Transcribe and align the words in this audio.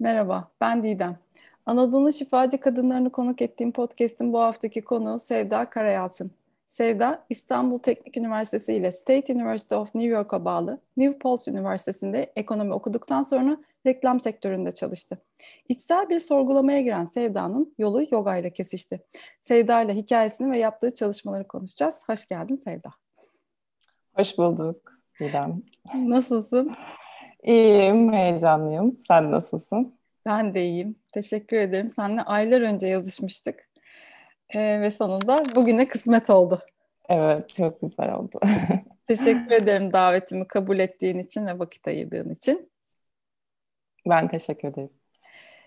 Merhaba, 0.00 0.48
ben 0.60 0.82
Didem. 0.82 1.18
Anadolu'nun 1.66 2.10
şifacı 2.10 2.60
kadınlarını 2.60 3.10
konuk 3.12 3.42
ettiğim 3.42 3.72
podcast'in 3.72 4.32
bu 4.32 4.40
haftaki 4.40 4.84
konuğu 4.84 5.18
Sevda 5.18 5.70
Karayalçın. 5.70 6.30
Sevda, 6.66 7.24
İstanbul 7.30 7.78
Teknik 7.78 8.16
Üniversitesi 8.16 8.74
ile 8.74 8.92
State 8.92 9.34
University 9.34 9.74
of 9.74 9.94
New 9.94 10.10
York'a 10.10 10.44
bağlı 10.44 10.80
New 10.96 11.18
Paltz 11.18 11.48
Üniversitesi'nde 11.48 12.32
ekonomi 12.36 12.72
okuduktan 12.74 13.22
sonra 13.22 13.56
reklam 13.86 14.20
sektöründe 14.20 14.72
çalıştı. 14.72 15.18
İçsel 15.68 16.08
bir 16.08 16.18
sorgulamaya 16.18 16.80
giren 16.80 17.04
Sevda'nın 17.04 17.74
yolu 17.78 18.02
yoga 18.10 18.36
ile 18.36 18.52
kesişti. 18.52 19.00
Sevda 19.40 19.82
ile 19.82 19.94
hikayesini 19.94 20.50
ve 20.50 20.58
yaptığı 20.58 20.94
çalışmaları 20.94 21.48
konuşacağız. 21.48 22.02
Hoş 22.06 22.26
geldin 22.26 22.56
Sevda. 22.56 22.90
Hoş 24.16 24.38
bulduk 24.38 24.92
Didem. 25.20 25.62
Nasılsın? 25.94 26.76
İyiyim, 27.42 28.12
heyecanlıyım. 28.12 28.98
Sen 29.08 29.30
nasılsın? 29.30 29.94
Ben 30.26 30.54
de 30.54 30.64
iyiyim. 30.64 30.96
Teşekkür 31.12 31.56
ederim. 31.56 31.90
Seninle 31.90 32.22
aylar 32.22 32.60
önce 32.60 32.86
yazışmıştık. 32.86 33.68
Ee, 34.50 34.80
ve 34.80 34.90
sonunda 34.90 35.42
bugüne 35.54 35.88
kısmet 35.88 36.30
oldu. 36.30 36.60
Evet, 37.08 37.54
çok 37.54 37.80
güzel 37.80 38.14
oldu. 38.14 38.40
Teşekkür 39.06 39.50
ederim 39.50 39.92
davetimi 39.92 40.48
kabul 40.48 40.78
ettiğin 40.78 41.18
için 41.18 41.46
ve 41.46 41.58
vakit 41.58 41.88
ayırdığın 41.88 42.30
için. 42.30 42.70
Ben 44.06 44.28
teşekkür 44.28 44.68
ederim. 44.68 44.90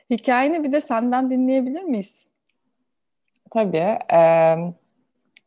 Hikayeni 0.09 0.63
bir 0.63 0.71
de 0.71 0.81
senden 0.81 1.29
dinleyebilir 1.29 1.83
miyiz? 1.83 2.27
Tabii. 3.51 3.97
E, 4.13 4.55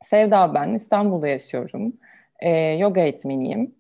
Sevda 0.04 0.54
ben, 0.54 0.74
İstanbul'da 0.74 1.28
yaşıyorum. 1.28 1.92
E, 2.40 2.50
yoga 2.58 3.00
eğitmeniyim. 3.00 3.74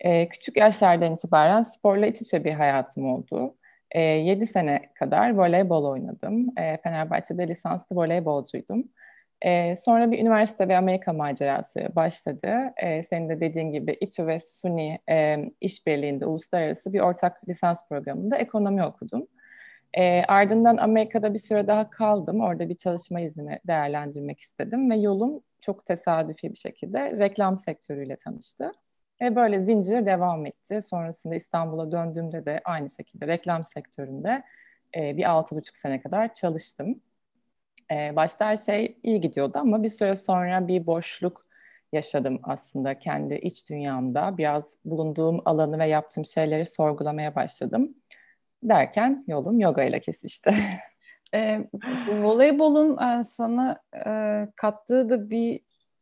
E, 0.00 0.28
küçük 0.28 0.56
yaşlardan 0.56 1.14
itibaren 1.14 1.62
sporla 1.62 2.06
iç 2.06 2.22
içe 2.22 2.44
bir 2.44 2.52
hayatım 2.52 3.06
oldu. 3.14 3.56
E, 3.90 4.00
7 4.00 4.46
sene 4.46 4.92
kadar 4.94 5.34
voleybol 5.34 5.84
oynadım. 5.84 6.58
E, 6.58 6.76
Fenerbahçe'de 6.76 7.48
lisanslı 7.48 7.96
voleybolcuydum. 7.96 8.84
E, 9.42 9.76
sonra 9.76 10.10
bir 10.10 10.18
üniversite 10.18 10.68
ve 10.68 10.76
Amerika 10.76 11.12
macerası 11.12 11.88
başladı. 11.96 12.72
E, 12.76 13.02
senin 13.02 13.28
de 13.28 13.40
dediğin 13.40 13.72
gibi 13.72 13.96
İTÜ 14.00 14.26
ve 14.26 14.40
SUNY 14.40 14.98
e, 15.10 15.36
işbirliğinde 15.60 16.26
uluslararası 16.26 16.92
bir 16.92 17.00
ortak 17.00 17.48
lisans 17.48 17.88
programında 17.88 18.36
ekonomi 18.36 18.84
okudum. 18.84 19.26
E, 19.94 20.22
ardından 20.22 20.76
Amerika'da 20.76 21.34
bir 21.34 21.38
süre 21.38 21.66
daha 21.66 21.90
kaldım. 21.90 22.40
Orada 22.40 22.68
bir 22.68 22.76
çalışma 22.76 23.20
iznimi 23.20 23.58
değerlendirmek 23.66 24.40
istedim 24.40 24.90
ve 24.90 24.96
yolum 24.96 25.42
çok 25.60 25.86
tesadüfi 25.86 26.50
bir 26.52 26.58
şekilde 26.58 27.18
reklam 27.18 27.58
sektörüyle 27.58 28.16
tanıştı. 28.16 28.72
Ve 29.22 29.36
böyle 29.36 29.62
zincir 29.62 30.06
devam 30.06 30.46
etti. 30.46 30.82
Sonrasında 30.82 31.34
İstanbul'a 31.34 31.92
döndüğümde 31.92 32.44
de 32.44 32.60
aynı 32.64 32.90
şekilde 32.90 33.26
reklam 33.26 33.64
sektöründe 33.64 34.42
e, 34.96 35.16
bir 35.16 35.30
altı 35.30 35.56
buçuk 35.56 35.76
sene 35.76 36.00
kadar 36.00 36.34
çalıştım. 36.34 37.00
E, 37.92 38.16
başta 38.16 38.46
her 38.46 38.56
şey 38.56 38.98
iyi 39.02 39.20
gidiyordu 39.20 39.58
ama 39.58 39.82
bir 39.82 39.88
süre 39.88 40.16
sonra 40.16 40.68
bir 40.68 40.86
boşluk 40.86 41.46
yaşadım 41.92 42.40
aslında 42.42 42.98
kendi 42.98 43.34
iç 43.34 43.68
dünyamda. 43.70 44.38
Biraz 44.38 44.76
bulunduğum 44.84 45.42
alanı 45.44 45.78
ve 45.78 45.86
yaptığım 45.86 46.24
şeyleri 46.24 46.66
sorgulamaya 46.66 47.34
başladım. 47.34 47.94
Derken 48.62 49.24
yolum 49.26 49.60
yoga 49.60 49.82
ile 49.82 50.00
kesişti. 50.00 50.54
E, 51.34 51.68
voleybolun 52.08 52.98
e, 53.02 53.24
sana 53.24 53.82
e, 54.06 54.48
kattığı 54.56 55.10
da 55.10 55.30
bir 55.30 55.60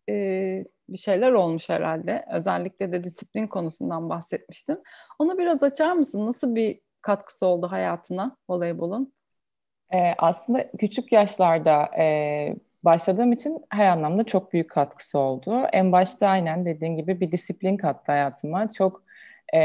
e, 0.09 0.65
bir 0.89 0.99
şeyler 0.99 1.33
olmuş 1.33 1.69
herhalde. 1.69 2.25
Özellikle 2.33 2.93
de 2.93 3.05
disiplin 3.05 3.47
konusundan 3.47 4.09
bahsetmiştin. 4.09 4.83
Onu 5.19 5.39
biraz 5.39 5.63
açar 5.63 5.93
mısın? 5.93 6.27
Nasıl 6.27 6.55
bir 6.55 6.81
katkısı 7.03 7.47
oldu 7.47 7.67
hayatına 7.71 8.37
voleybolun? 8.49 9.13
Ee, 9.93 10.15
aslında 10.19 10.71
küçük 10.79 11.13
yaşlarda 11.13 11.91
e, 11.99 12.57
başladığım 12.83 13.33
için 13.33 13.65
her 13.71 13.87
anlamda 13.87 14.25
çok 14.25 14.53
büyük 14.53 14.71
katkısı 14.71 15.19
oldu. 15.19 15.63
En 15.73 15.93
başta 15.93 16.29
aynen 16.29 16.67
dediğin 16.67 16.97
gibi 16.97 17.21
bir 17.21 17.33
disiplin 17.33 17.77
kattı 17.77 18.13
hayatıma. 18.13 18.71
Çok 18.71 19.03
e, 19.55 19.59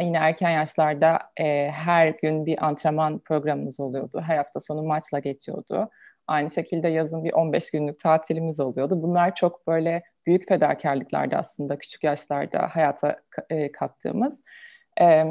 yine 0.00 0.16
erken 0.16 0.50
yaşlarda 0.50 1.18
e, 1.36 1.70
her 1.70 2.08
gün 2.08 2.46
bir 2.46 2.66
antrenman 2.66 3.18
programımız 3.18 3.80
oluyordu. 3.80 4.22
Her 4.26 4.36
hafta 4.36 4.60
sonu 4.60 4.82
maçla 4.82 5.18
geçiyordu. 5.18 5.90
Aynı 6.26 6.50
şekilde 6.50 6.88
yazın 6.88 7.24
bir 7.24 7.32
15 7.32 7.70
günlük 7.70 7.98
tatilimiz 7.98 8.60
oluyordu. 8.60 9.02
Bunlar 9.02 9.34
çok 9.34 9.66
böyle 9.66 10.02
büyük 10.26 10.48
fedakarlıklardı 10.48 11.36
aslında 11.36 11.78
küçük 11.78 12.04
yaşlarda 12.04 12.68
hayata 12.70 13.20
e, 13.50 13.72
kattığımız. 13.72 14.42
E, 15.00 15.24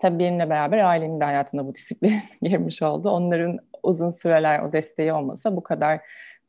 tabii 0.00 0.18
benimle 0.18 0.50
beraber 0.50 0.78
ailenin 0.78 1.20
de 1.20 1.24
hayatında 1.24 1.66
bu 1.66 1.74
disiplin 1.74 2.20
girmiş 2.42 2.82
oldu. 2.82 3.10
Onların 3.10 3.58
uzun 3.82 4.10
süreler 4.10 4.60
o 4.60 4.72
desteği 4.72 5.12
olmasa 5.12 5.56
bu 5.56 5.62
kadar 5.62 6.00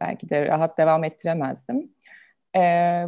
belki 0.02 0.30
de 0.30 0.46
rahat 0.46 0.78
devam 0.78 1.04
ettiremezdim. 1.04 1.92
E, 2.56 2.60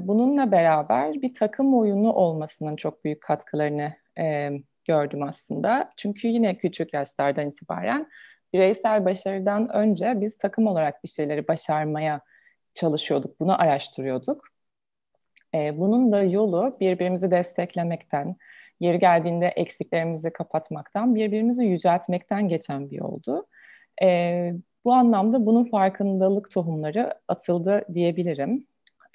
bununla 0.01 0.51
beraber 0.51 1.13
bir 1.13 1.33
takım 1.33 1.77
oyunu 1.77 2.13
olmasının 2.13 2.75
çok 2.75 3.05
büyük 3.05 3.21
katkılarını 3.21 3.93
e, 4.19 4.51
gördüm 4.85 5.23
aslında. 5.23 5.91
Çünkü 5.97 6.27
yine 6.27 6.57
küçük 6.57 6.93
yaşlardan 6.93 7.49
itibaren 7.49 8.07
bireysel 8.53 9.05
başarıdan 9.05 9.69
önce 9.69 10.21
biz 10.21 10.37
takım 10.37 10.67
olarak 10.67 11.03
bir 11.03 11.09
şeyleri 11.09 11.47
başarmaya 11.47 12.21
çalışıyorduk, 12.79 13.39
bunu 13.39 13.61
araştırıyorduk. 13.61 14.47
E, 15.55 15.77
bunun 15.79 16.11
da 16.11 16.23
yolu 16.23 16.77
birbirimizi 16.79 17.31
desteklemekten, 17.31 18.35
yeri 18.79 18.99
geldiğinde 18.99 19.47
eksiklerimizi 19.47 20.33
kapatmaktan, 20.33 21.15
birbirimizi 21.15 21.63
yüceltmekten 21.63 22.47
geçen 22.49 22.91
bir 22.91 22.97
yoldu. 22.97 23.47
E, 24.03 24.53
bu 24.85 24.93
anlamda 24.93 25.45
bunun 25.45 25.63
farkındalık 25.63 26.51
tohumları 26.51 27.13
atıldı 27.27 27.85
diyebilirim. 27.93 28.67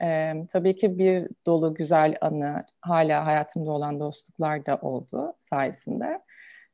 E, 0.02 0.34
tabii 0.52 0.76
ki 0.76 0.98
bir 0.98 1.28
dolu 1.46 1.74
güzel 1.74 2.16
anı, 2.20 2.64
hala 2.80 3.26
hayatımda 3.26 3.70
olan 3.70 4.00
dostluklar 4.00 4.66
da 4.66 4.76
oldu 4.76 5.34
sayesinde. 5.38 6.20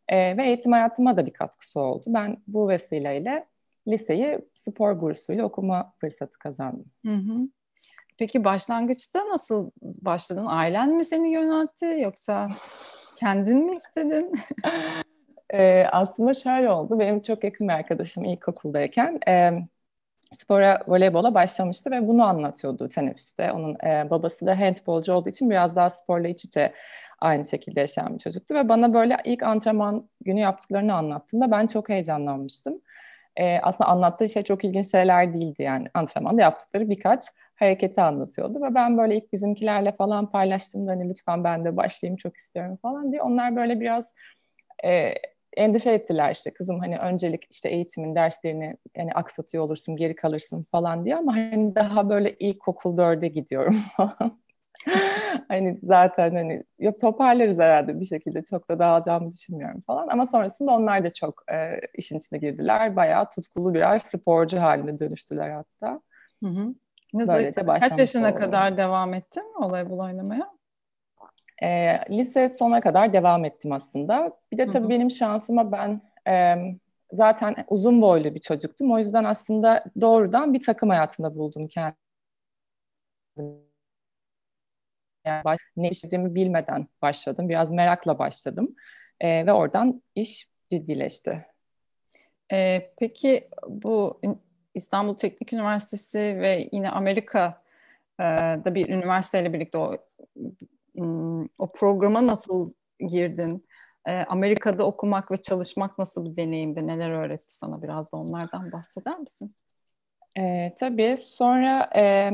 E, 0.09 0.37
ve 0.37 0.47
eğitim 0.47 0.73
hayatıma 0.73 1.17
da 1.17 1.27
bir 1.27 1.33
katkısı 1.33 1.81
oldu. 1.81 2.05
Ben 2.09 2.37
bu 2.47 2.69
vesileyle 2.69 3.47
liseyi 3.89 4.39
spor 4.55 5.01
bursuyla 5.01 5.45
okuma 5.45 5.93
fırsatı 6.01 6.39
kazandım. 6.39 6.87
Hı 7.07 7.15
hı. 7.15 7.49
Peki 8.19 8.45
başlangıçta 8.45 9.29
nasıl 9.29 9.71
başladın? 9.83 10.47
Ailen 10.47 10.91
mi 10.91 11.05
seni 11.05 11.33
yöneltti 11.33 11.97
yoksa 12.01 12.49
kendin 13.17 13.67
mi 13.67 13.77
istedin? 13.77 14.33
e, 15.51 15.85
aslında 15.93 16.35
şöyle 16.35 16.71
oldu. 16.71 16.99
Benim 16.99 17.23
çok 17.23 17.45
yakın 17.45 17.69
bir 17.69 17.73
arkadaşım 17.73 18.25
ilkokuldayken 18.25 19.19
e, 19.29 19.51
spora, 20.33 20.79
voleybola 20.87 21.35
başlamıştı 21.35 21.91
ve 21.91 22.09
bunu 22.09 22.25
anlatıyordu 22.25 22.89
teneffüste. 22.89 23.53
Onun 23.53 23.75
e, 23.75 24.11
babası 24.11 24.47
da 24.47 24.61
handbolcu 24.61 25.12
olduğu 25.12 25.29
için 25.29 25.51
biraz 25.51 25.77
daha 25.77 25.91
sporla 25.91 26.29
iç 26.29 26.45
içe 26.45 26.75
aynı 27.21 27.45
şekilde 27.47 27.81
yaşayan 27.81 28.15
bir 28.15 28.19
çocuktu 28.19 28.55
ve 28.55 28.69
bana 28.69 28.95
böyle 28.95 29.17
ilk 29.25 29.43
antrenman 29.43 30.09
günü 30.21 30.41
yaptıklarını 30.41 30.95
anlattığında 30.95 31.51
ben 31.51 31.67
çok 31.67 31.89
heyecanlanmıştım. 31.89 32.81
E, 33.37 33.59
aslında 33.59 33.91
anlattığı 33.91 34.29
şey 34.29 34.43
çok 34.43 34.65
ilginç 34.65 34.91
şeyler 34.91 35.35
değildi 35.35 35.63
yani 35.63 35.89
antrenmanda 35.95 36.43
yaptıkları 36.43 36.91
birkaç 36.91 37.25
hareketi 37.55 38.01
anlatıyordu 38.01 38.63
ve 38.63 38.75
ben 38.75 38.99
böyle 38.99 39.17
ilk 39.17 39.33
bizimkilerle 39.33 39.93
falan 39.93 40.31
paylaştığımda 40.31 40.91
hani 40.91 41.09
lütfen 41.09 41.45
ben 41.45 41.65
de 41.65 41.77
başlayayım 41.77 42.17
çok 42.17 42.37
istiyorum 42.37 42.79
falan 42.83 43.13
diye 43.13 43.23
onlar 43.23 43.57
böyle 43.57 43.81
biraz 43.81 44.15
e, 44.85 45.15
endişe 45.57 45.93
ettiler 45.93 46.33
işte 46.33 46.51
kızım 46.51 46.79
hani 46.81 46.99
öncelik 46.99 47.47
işte 47.51 47.69
eğitimin 47.69 48.15
derslerini 48.15 48.77
yani 48.97 49.13
aksatıyor 49.13 49.65
olursun 49.65 49.97
geri 49.97 50.15
kalırsın 50.15 50.62
falan 50.71 51.05
diye 51.05 51.17
ama 51.17 51.37
hani 51.37 51.75
daha 51.75 52.09
böyle 52.09 52.35
ilkokul 52.39 52.97
dörde 52.97 53.29
gidiyorum 53.29 53.81
falan. 53.97 54.41
hani 55.48 55.78
zaten 55.82 56.34
hani 56.34 56.64
yok 56.78 57.00
toparlarız 57.00 57.58
herhalde 57.58 58.00
bir 58.00 58.04
şekilde 58.06 58.42
çok 58.42 58.69
da 58.69 58.78
dağılacağımı 58.78 59.32
düşünmüyorum 59.32 59.81
falan 59.81 60.08
ama 60.08 60.26
sonrasında 60.26 60.72
onlar 60.72 61.04
da 61.04 61.12
çok 61.12 61.42
e, 61.52 61.81
işin 61.94 62.19
içine 62.19 62.38
girdiler 62.38 62.96
bayağı 62.96 63.28
tutkulu 63.31 63.75
birer 63.75 63.99
sporcu 63.99 64.61
haline 64.61 64.99
dönüştüler 64.99 65.50
hatta. 65.50 65.99
Hı 66.43 66.49
hı. 66.49 66.75
Böylece 67.14 67.67
Kaç 67.67 67.99
yaşına 67.99 68.28
oldu. 68.31 68.38
kadar 68.38 68.76
devam 68.76 69.14
ettin 69.14 69.44
voleybol 69.58 69.99
oynamaya? 69.99 70.50
E, 71.62 71.99
lise 72.11 72.49
sona 72.49 72.81
kadar 72.81 73.12
devam 73.12 73.44
ettim 73.44 73.73
aslında. 73.73 74.32
Bir 74.52 74.58
de 74.58 74.66
tabii 74.66 74.82
Hı-hı. 74.82 74.90
benim 74.90 75.11
şansıma 75.11 75.73
ben 75.73 76.00
e, 76.28 76.56
zaten 77.12 77.55
uzun 77.69 78.02
boylu 78.02 78.34
bir 78.34 78.40
çocuktum. 78.40 78.93
O 78.93 78.99
yüzden 78.99 79.25
aslında 79.25 79.84
doğrudan 80.00 80.55
bir 80.55 80.62
takım 80.62 80.88
hayatında 80.88 81.34
buldum 81.34 81.69
kendimi. 81.69 81.96
Yani 85.25 85.56
ne 85.76 85.90
işlediğimi 85.90 86.34
bilmeden 86.34 86.87
başladım. 87.02 87.49
Biraz 87.49 87.70
merakla 87.70 88.19
başladım. 88.19 88.75
E, 89.20 89.46
ve 89.46 89.52
oradan 89.52 90.02
iş 90.14 90.49
ciddileşti. 90.70 91.46
E, 92.52 92.90
peki 92.99 93.49
bu 93.69 94.20
İstanbul 94.75 95.14
Teknik 95.14 95.52
Üniversitesi 95.52 96.19
ve 96.19 96.69
yine 96.72 96.90
Amerika'da 96.90 98.75
bir 98.75 98.88
üniversiteyle 98.88 99.52
birlikte 99.52 99.78
o 99.78 99.96
o 101.58 101.73
programa 101.73 102.26
nasıl 102.26 102.73
girdin? 102.99 103.64
e, 104.06 104.12
Amerika'da 104.12 104.84
okumak 104.87 105.31
ve 105.31 105.37
çalışmak 105.37 105.99
nasıl 105.99 106.25
bir 106.25 106.37
deneyimdi? 106.37 106.87
Neler 106.87 107.11
öğretti 107.11 107.55
sana? 107.55 107.82
Biraz 107.82 108.12
da 108.12 108.16
onlardan 108.16 108.73
bahseder 108.73 109.19
misin? 109.19 109.55
E, 110.38 110.75
tabii. 110.78 111.16
Sonra 111.16 111.90
e, 111.96 112.32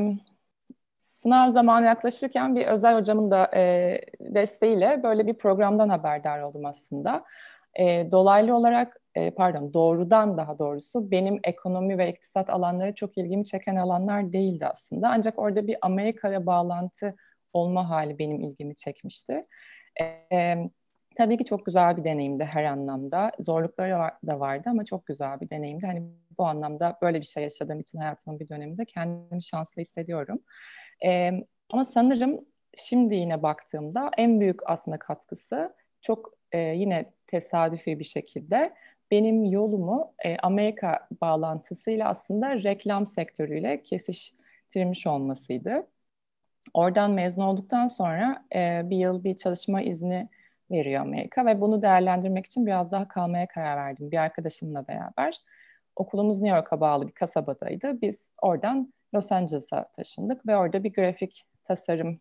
sınav 1.17 1.51
zamanı 1.51 1.85
yaklaşırken 1.85 2.55
bir 2.55 2.65
özel 2.65 2.95
hocamın 2.95 3.31
da 3.31 3.51
e, 3.55 4.01
desteğiyle 4.19 5.03
böyle 5.03 5.27
bir 5.27 5.33
programdan 5.33 5.89
haberdar 5.89 6.41
oldum 6.41 6.65
aslında. 6.65 7.23
E, 7.79 8.11
dolaylı 8.11 8.55
olarak, 8.55 8.97
e, 9.15 9.31
pardon 9.31 9.73
doğrudan 9.73 10.37
daha 10.37 10.59
doğrusu 10.59 11.11
benim 11.11 11.39
ekonomi 11.43 11.97
ve 11.97 12.09
iktisat 12.09 12.49
alanları 12.49 12.95
çok 12.95 13.17
ilgimi 13.17 13.45
çeken 13.45 13.75
alanlar 13.75 14.33
değildi 14.33 14.65
aslında. 14.65 15.09
Ancak 15.09 15.39
orada 15.39 15.67
bir 15.67 15.77
Amerika'ya 15.81 16.45
bağlantı 16.45 17.15
olma 17.53 17.89
hali 17.89 18.19
benim 18.19 18.39
ilgimi 18.39 18.75
çekmişti. 18.75 19.41
E, 20.33 20.55
tabii 21.15 21.37
ki 21.37 21.45
çok 21.45 21.65
güzel 21.65 21.97
bir 21.97 22.03
deneyimdi 22.03 22.43
her 22.43 22.63
anlamda. 22.63 23.31
Zorlukları 23.39 24.11
da 24.27 24.39
vardı 24.39 24.69
ama 24.69 24.85
çok 24.85 25.05
güzel 25.05 25.41
bir 25.41 25.49
deneyimdi. 25.49 25.85
Hani 25.85 26.03
bu 26.37 26.45
anlamda 26.45 26.97
böyle 27.01 27.19
bir 27.19 27.25
şey 27.25 27.43
yaşadığım 27.43 27.79
için 27.79 27.99
hayatımın 27.99 28.39
bir 28.39 28.49
döneminde 28.49 28.85
kendimi 28.85 29.43
şanslı 29.43 29.81
hissediyorum. 29.81 30.39
E, 31.05 31.31
ama 31.69 31.85
sanırım 31.85 32.45
şimdi 32.77 33.15
yine 33.15 33.43
baktığımda 33.43 34.11
en 34.17 34.39
büyük 34.39 34.69
aslında 34.69 34.99
katkısı 34.99 35.75
çok 36.01 36.33
e, 36.51 36.59
yine 36.59 37.13
tesadüfi 37.27 37.99
bir 37.99 38.03
şekilde 38.03 38.73
benim 39.11 39.45
yolumu 39.45 40.13
e, 40.25 40.37
Amerika 40.37 41.07
bağlantısıyla 41.21 42.09
aslında 42.09 42.63
reklam 42.63 43.05
sektörüyle 43.05 43.83
kesiştirmiş 43.83 45.07
olmasıydı. 45.07 45.87
Oradan 46.73 47.11
mezun 47.11 47.41
olduktan 47.41 47.87
sonra 47.87 48.45
e, 48.55 48.81
bir 48.89 48.97
yıl 48.97 49.23
bir 49.23 49.37
çalışma 49.37 49.81
izni 49.81 50.29
veriyor 50.71 51.01
Amerika 51.01 51.45
ve 51.45 51.61
bunu 51.61 51.81
değerlendirmek 51.81 52.45
için 52.45 52.65
biraz 52.65 52.91
daha 52.91 53.07
kalmaya 53.07 53.47
karar 53.47 53.77
verdim 53.77 54.11
bir 54.11 54.17
arkadaşımla 54.17 54.87
beraber. 54.87 55.41
Okulumuz 55.95 56.41
New 56.41 56.57
York'a 56.57 56.81
bağlı 56.81 57.07
bir 57.07 57.13
kasabadaydı. 57.13 58.01
Biz 58.01 58.29
oradan 58.41 58.93
Los 59.17 59.31
Angeles'a 59.31 59.87
taşındık 59.91 60.47
ve 60.47 60.57
orada 60.57 60.83
bir 60.83 60.93
grafik 60.93 61.45
tasarım 61.63 62.19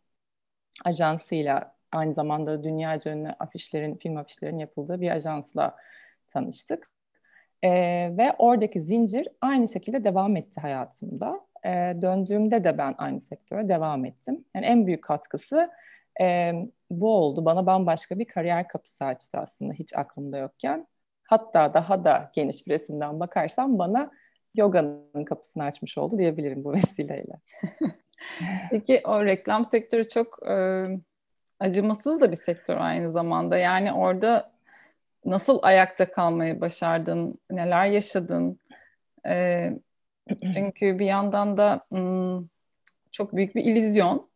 ajansıyla 0.84 1.76
aynı 1.92 2.12
zamanda 2.12 2.64
dünyaca 2.64 3.12
ünlü 3.12 3.28
afişlerin, 3.28 3.96
film 3.96 4.16
afişlerin 4.16 4.58
yapıldığı 4.58 5.00
bir 5.00 5.10
ajansla 5.10 5.76
tanıştık. 6.28 6.90
E, 7.62 7.70
ve 8.16 8.34
oradaki 8.38 8.80
zincir 8.80 9.28
aynı 9.40 9.68
şekilde 9.68 10.04
devam 10.04 10.36
etti 10.36 10.60
hayatımda. 10.60 11.40
E, 11.64 11.70
döndüğümde 12.02 12.64
de 12.64 12.78
ben 12.78 12.94
aynı 12.98 13.20
sektöre 13.20 13.68
devam 13.68 14.04
ettim. 14.04 14.44
Yani 14.54 14.66
en 14.66 14.86
büyük 14.86 15.04
katkısı 15.04 15.70
e, 16.20 16.52
bu 16.90 17.10
oldu. 17.16 17.44
Bana 17.44 17.66
bambaşka 17.66 18.18
bir 18.18 18.24
kariyer 18.24 18.68
kapısı 18.68 19.04
açtı 19.04 19.38
aslında 19.38 19.72
hiç 19.72 19.96
aklımda 19.96 20.38
yokken. 20.38 20.86
Hatta 21.24 21.74
daha 21.74 22.04
da 22.04 22.30
geniş 22.34 22.66
bir 22.66 22.72
resimden 22.72 23.20
bakarsam 23.20 23.78
bana 23.78 24.10
yoganın 24.56 25.24
kapısını 25.24 25.64
açmış 25.64 25.98
oldu 25.98 26.18
diyebilirim 26.18 26.64
bu 26.64 26.72
vesileyle. 26.72 27.40
Peki 28.70 29.00
o 29.04 29.24
reklam 29.24 29.64
sektörü 29.64 30.08
çok 30.08 30.48
e, 30.48 30.86
acımasız 31.60 32.20
da 32.20 32.30
bir 32.30 32.36
sektör 32.36 32.76
aynı 32.76 33.10
zamanda. 33.10 33.58
Yani 33.58 33.92
orada 33.92 34.52
nasıl 35.24 35.58
ayakta 35.62 36.10
kalmayı 36.10 36.60
başardın, 36.60 37.38
neler 37.50 37.86
yaşadın? 37.86 38.58
E, 39.26 39.72
çünkü 40.54 40.98
bir 40.98 41.06
yandan 41.06 41.56
da 41.56 41.86
hmm, 41.88 42.46
çok 43.12 43.36
büyük 43.36 43.54
bir 43.54 43.64
illüzyon. 43.64 44.28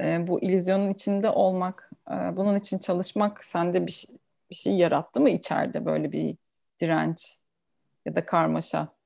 E, 0.00 0.26
bu 0.26 0.40
illüzyonun 0.42 0.90
içinde 0.90 1.30
olmak, 1.30 1.90
e, 2.10 2.12
bunun 2.12 2.58
için 2.58 2.78
çalışmak 2.78 3.44
sende 3.44 3.86
bir, 3.86 4.04
bir 4.50 4.54
şey 4.54 4.76
yarattı 4.76 5.20
mı 5.20 5.30
içeride 5.30 5.84
böyle 5.84 6.12
bir 6.12 6.36
direnç 6.80 7.38
ya 8.06 8.16
da 8.16 8.26
karmaşa? 8.26 8.97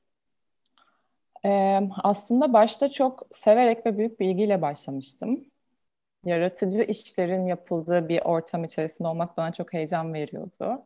Ee, 1.45 1.81
aslında 2.03 2.53
başta 2.53 2.93
çok 2.93 3.27
severek 3.33 3.87
ve 3.87 3.99
büyük 3.99 4.21
bir 4.21 4.27
ilgiyle 4.27 4.63
başlamıştım. 4.63 5.45
Yaratıcı 6.25 6.83
işlerin 6.83 7.47
yapıldığı 7.47 8.09
bir 8.09 8.21
ortam 8.23 8.65
içerisinde 8.65 9.09
olmak 9.09 9.37
bana 9.37 9.53
çok 9.53 9.73
heyecan 9.73 10.15
veriyordu. 10.15 10.83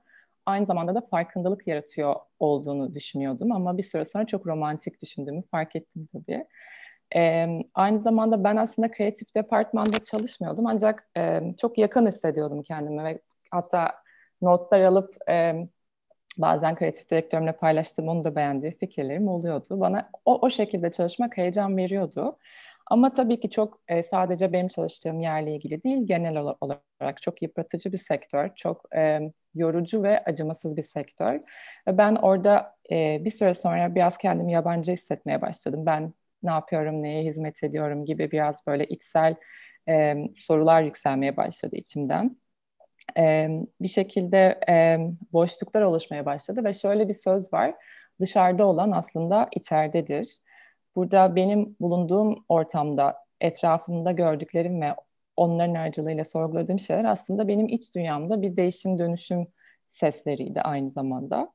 Aynı 0.47 0.67
zamanda 0.67 0.94
da 0.94 1.00
farkındalık 1.00 1.67
yaratıyor 1.67 2.14
olduğunu 2.38 2.94
düşünüyordum 2.94 3.53
ama 3.53 3.79
bir 3.79 3.82
süre 3.82 4.05
sonra 4.05 4.26
çok 4.26 4.47
romantik 4.47 5.03
düşündüğümü 5.03 5.43
fark 5.50 5.76
ettim 5.76 6.08
tabii. 6.12 6.47
Ee, 7.17 7.47
aynı 7.75 8.00
zamanda 8.00 8.44
ben 8.44 8.56
aslında 8.56 8.91
kreatif 8.91 9.35
departmanda 9.35 9.99
çalışmıyordum 9.99 10.67
ancak 10.67 11.09
e, 11.17 11.43
çok 11.61 11.79
yakın 11.79 12.06
hissediyordum 12.06 12.62
kendimi 12.62 13.05
ve 13.05 13.19
hatta 13.50 13.94
notlar 14.43 14.81
alıp 14.81 15.31
e, 15.31 15.69
bazen 16.38 16.75
kreatif 16.75 17.11
direktörümle 17.11 17.53
paylaştığım 17.53 18.09
onu 18.09 18.25
da 18.25 18.37
beğendiği 18.37 18.77
fikirlerim 18.79 19.29
oluyordu. 19.29 19.81
Bana 19.81 20.11
o, 20.25 20.38
o 20.41 20.50
şekilde 20.50 20.91
çalışmak 20.91 21.37
heyecan 21.37 21.77
veriyordu. 21.77 22.38
Ama 22.91 23.12
tabii 23.12 23.41
ki 23.41 23.50
çok 23.50 23.81
e, 23.88 24.03
sadece 24.03 24.53
benim 24.53 24.69
çalıştığım 24.69 25.21
yerle 25.21 25.55
ilgili 25.55 25.83
değil, 25.83 26.06
genel 26.06 26.37
olarak 26.37 27.23
çok 27.23 27.43
yıpratıcı 27.43 27.93
bir 27.93 27.99
sektör, 27.99 28.50
çok 28.55 28.97
e, 28.97 29.21
yorucu 29.55 30.03
ve 30.03 30.25
acımasız 30.25 30.77
bir 30.77 30.83
sektör. 30.83 31.41
Ben 31.87 32.15
orada 32.15 32.75
e, 32.91 33.25
bir 33.25 33.31
süre 33.31 33.55
sonra 33.55 33.94
biraz 33.94 34.19
kendimi 34.19 34.53
yabancı 34.53 34.93
hissetmeye 34.93 35.43
başladım. 35.43 35.87
Ben 35.87 36.15
ne 36.43 36.50
yapıyorum, 36.50 37.03
neye 37.03 37.25
hizmet 37.25 37.62
ediyorum 37.62 38.05
gibi 38.05 38.31
biraz 38.31 38.67
böyle 38.67 38.85
içsel 38.85 39.35
e, 39.88 40.17
sorular 40.35 40.83
yükselmeye 40.83 41.37
başladı 41.37 41.77
içimden 41.77 42.37
e, 43.19 43.49
bir 43.81 43.88
şekilde 43.88 44.61
e, 44.69 44.99
boşluklar 45.32 45.82
oluşmaya 45.82 46.26
başladı 46.26 46.64
ve 46.64 46.73
şöyle 46.73 47.08
bir 47.08 47.14
söz 47.14 47.53
var. 47.53 47.75
Dışarıda 48.20 48.67
olan 48.67 48.91
aslında 48.91 49.49
içeridedir. 49.56 50.29
Burada 50.97 51.37
benim 51.37 51.76
bulunduğum 51.81 52.44
ortamda, 52.49 53.17
etrafımda 53.41 54.12
gördüklerim 54.12 54.81
ve 54.81 54.94
onların 55.37 55.75
aracılığıyla 55.75 56.25
sorguladığım 56.25 56.81
şeyler 56.81 57.05
aslında 57.05 57.49
benim 57.49 57.69
iç 57.69 57.94
dünyamda 57.94 58.43
bir 58.43 58.56
değişim 58.56 58.99
dönüşüm 58.99 59.47
sesleriydi 59.87 60.61
aynı 60.61 60.91
zamanda. 60.91 61.52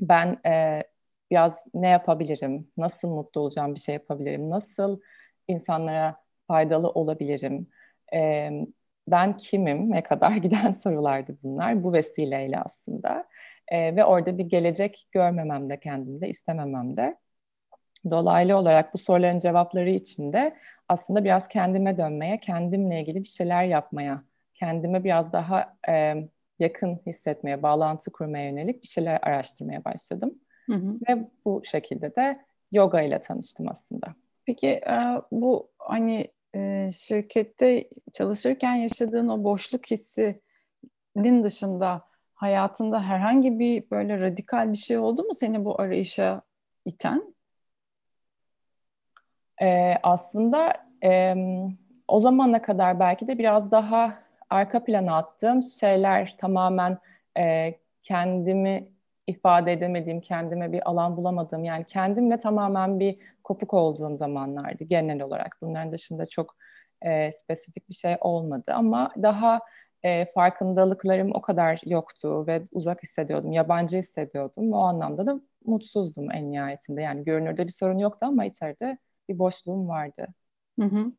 Ben 0.00 0.40
e, 0.46 0.82
biraz 1.30 1.64
ne 1.74 1.88
yapabilirim, 1.88 2.68
nasıl 2.76 3.08
mutlu 3.08 3.40
olacağım 3.40 3.74
bir 3.74 3.80
şey 3.80 3.94
yapabilirim, 3.94 4.50
nasıl 4.50 5.00
insanlara 5.48 6.16
faydalı 6.48 6.90
olabilirim, 6.90 7.68
e, 8.14 8.50
ben 9.08 9.36
kimim, 9.36 9.90
ne 9.90 10.02
kadar 10.02 10.30
giden 10.36 10.70
sorulardı 10.70 11.36
bunlar 11.42 11.84
bu 11.84 11.92
vesileyle 11.92 12.60
aslında. 12.60 13.24
E, 13.68 13.96
ve 13.96 14.04
orada 14.04 14.38
bir 14.38 14.44
gelecek 14.44 15.08
görmemem 15.12 15.70
de 15.70 15.80
kendimde, 15.80 16.28
istememem 16.28 16.96
de. 16.96 17.16
Dolaylı 18.10 18.56
olarak 18.56 18.94
bu 18.94 18.98
soruların 18.98 19.38
cevapları 19.38 19.90
için 19.90 20.32
de 20.32 20.56
aslında 20.88 21.24
biraz 21.24 21.48
kendime 21.48 21.98
dönmeye, 21.98 22.40
kendimle 22.40 23.00
ilgili 23.00 23.22
bir 23.22 23.28
şeyler 23.28 23.64
yapmaya, 23.64 24.24
kendime 24.54 25.04
biraz 25.04 25.32
daha 25.32 25.76
e, 25.88 26.14
yakın 26.58 27.00
hissetmeye, 27.06 27.62
bağlantı 27.62 28.12
kurmaya 28.12 28.50
yönelik 28.50 28.82
bir 28.82 28.88
şeyler 28.88 29.18
araştırmaya 29.22 29.84
başladım. 29.84 30.34
Hı 30.66 30.74
hı. 30.74 30.98
Ve 31.08 31.28
bu 31.44 31.62
şekilde 31.64 32.16
de 32.16 32.40
yoga 32.72 33.00
ile 33.00 33.20
tanıştım 33.20 33.68
aslında. 33.68 34.14
Peki 34.46 34.80
bu 35.32 35.70
hani 35.78 36.28
e, 36.54 36.90
şirkette 36.92 37.88
çalışırken 38.12 38.74
yaşadığın 38.74 39.28
o 39.28 39.44
boşluk 39.44 39.86
hissinin 39.90 41.42
dışında 41.44 42.04
hayatında 42.34 43.02
herhangi 43.02 43.58
bir 43.58 43.90
böyle 43.90 44.20
radikal 44.20 44.72
bir 44.72 44.76
şey 44.76 44.98
oldu 44.98 45.22
mu 45.22 45.34
seni 45.34 45.64
bu 45.64 45.80
arayışa 45.80 46.42
iten? 46.84 47.34
Ee, 49.62 49.94
aslında 50.02 50.72
e, 51.04 51.34
o 52.08 52.20
zamana 52.20 52.62
kadar 52.62 53.00
belki 53.00 53.28
de 53.28 53.38
biraz 53.38 53.70
daha 53.70 54.18
arka 54.50 54.84
plana 54.84 55.16
attığım 55.16 55.62
şeyler 55.62 56.36
tamamen 56.38 56.98
e, 57.38 57.74
kendimi 58.02 58.88
ifade 59.26 59.72
edemediğim, 59.72 60.20
kendime 60.20 60.72
bir 60.72 60.90
alan 60.90 61.16
bulamadığım 61.16 61.64
yani 61.64 61.84
kendimle 61.84 62.38
tamamen 62.38 63.00
bir 63.00 63.18
kopuk 63.44 63.74
olduğum 63.74 64.16
zamanlardı 64.16 64.84
genel 64.84 65.22
olarak. 65.22 65.56
Bunların 65.62 65.92
dışında 65.92 66.26
çok 66.26 66.56
e, 67.02 67.32
spesifik 67.32 67.88
bir 67.88 67.94
şey 67.94 68.16
olmadı 68.20 68.72
ama 68.74 69.10
daha 69.22 69.60
e, 70.02 70.32
farkındalıklarım 70.32 71.30
o 71.34 71.40
kadar 71.40 71.80
yoktu 71.86 72.46
ve 72.46 72.62
uzak 72.72 73.02
hissediyordum, 73.02 73.52
yabancı 73.52 73.96
hissediyordum. 73.96 74.72
O 74.72 74.78
anlamda 74.78 75.26
da 75.26 75.40
mutsuzdum 75.64 76.30
en 76.30 76.52
nihayetinde. 76.52 77.02
Yani 77.02 77.24
görünürde 77.24 77.66
bir 77.66 77.72
sorun 77.72 77.98
yoktu 77.98 78.18
ama 78.22 78.44
içeride 78.44 78.98
bir 79.28 79.38
boşluğum 79.38 79.88
vardı. 79.88 80.26
Hı 80.80 80.84
hı. 80.86 81.12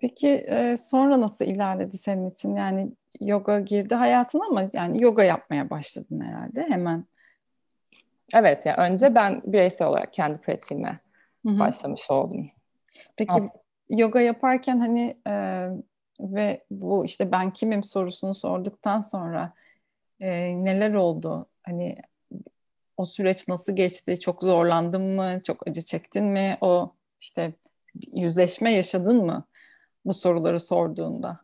Peki 0.00 0.28
e, 0.28 0.76
sonra 0.76 1.20
nasıl 1.20 1.44
ilerledi 1.44 1.98
senin 1.98 2.30
için? 2.30 2.56
Yani 2.56 2.92
yoga 3.20 3.60
girdi 3.60 3.94
hayatına 3.94 4.42
ama 4.50 4.70
yani 4.72 5.02
yoga 5.02 5.24
yapmaya 5.24 5.70
başladın 5.70 6.20
herhalde 6.20 6.62
hemen. 6.62 7.04
Evet 8.34 8.66
ya 8.66 8.74
yani 8.78 8.92
önce 8.92 9.14
ben 9.14 9.42
bireysel 9.44 9.88
olarak 9.88 10.12
kendi 10.12 10.38
pratiğime 10.38 11.00
Hı-hı. 11.46 11.58
başlamış 11.58 12.10
oldum. 12.10 12.50
Peki 13.16 13.32
As- 13.32 13.56
yoga 13.88 14.20
yaparken 14.20 14.78
hani 14.80 15.16
e, 15.26 15.32
ve 16.20 16.64
bu 16.70 17.04
işte 17.04 17.32
ben 17.32 17.50
kimim 17.50 17.84
sorusunu 17.84 18.34
sorduktan 18.34 19.00
sonra 19.00 19.52
E, 20.20 20.64
neler 20.64 20.94
oldu? 20.94 21.46
Hani 21.62 21.96
o 22.96 23.04
süreç 23.04 23.48
nasıl 23.48 23.76
geçti? 23.76 24.20
Çok 24.20 24.42
zorlandın 24.42 25.02
mı? 25.02 25.40
Çok 25.46 25.68
acı 25.68 25.82
çektin 25.84 26.24
mi? 26.24 26.58
O 26.60 26.92
işte 27.20 27.52
yüzleşme 28.12 28.72
yaşadın 28.72 29.26
mı 29.26 29.44
bu 30.04 30.14
soruları 30.14 30.60
sorduğunda? 30.60 31.40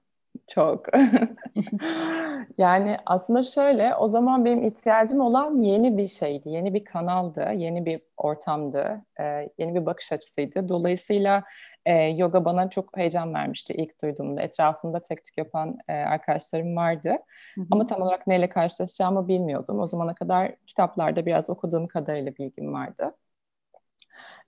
Çok. 0.48 0.86
yani 2.58 2.96
aslında 3.06 3.42
şöyle, 3.42 3.94
o 3.94 4.08
zaman 4.08 4.44
benim 4.44 4.64
ihtiyacım 4.64 5.20
olan 5.20 5.62
yeni 5.62 5.96
bir 5.98 6.08
şeydi, 6.08 6.48
yeni 6.48 6.74
bir 6.74 6.84
kanaldı, 6.84 7.52
yeni 7.56 7.86
bir 7.86 8.00
ortamdı, 8.16 9.02
e, 9.20 9.48
yeni 9.58 9.74
bir 9.74 9.86
bakış 9.86 10.12
açısıydı. 10.12 10.68
Dolayısıyla 10.68 11.44
e, 11.86 11.92
yoga 12.02 12.44
bana 12.44 12.70
çok 12.70 12.96
heyecan 12.96 13.34
vermişti 13.34 13.74
ilk 13.74 14.02
duyduğumda. 14.02 14.42
Etrafımda 14.42 15.00
tek 15.00 15.24
tük 15.24 15.38
yapan 15.38 15.78
e, 15.88 15.92
arkadaşlarım 15.92 16.76
vardı. 16.76 17.10
Hı 17.54 17.60
hı. 17.60 17.66
Ama 17.70 17.86
tam 17.86 18.02
olarak 18.02 18.26
neyle 18.26 18.48
karşılaşacağımı 18.48 19.28
bilmiyordum. 19.28 19.80
O 19.80 19.86
zamana 19.86 20.14
kadar 20.14 20.56
kitaplarda 20.66 21.26
biraz 21.26 21.50
okuduğum 21.50 21.86
kadarıyla 21.86 22.36
bilgim 22.36 22.72
vardı. 22.72 23.14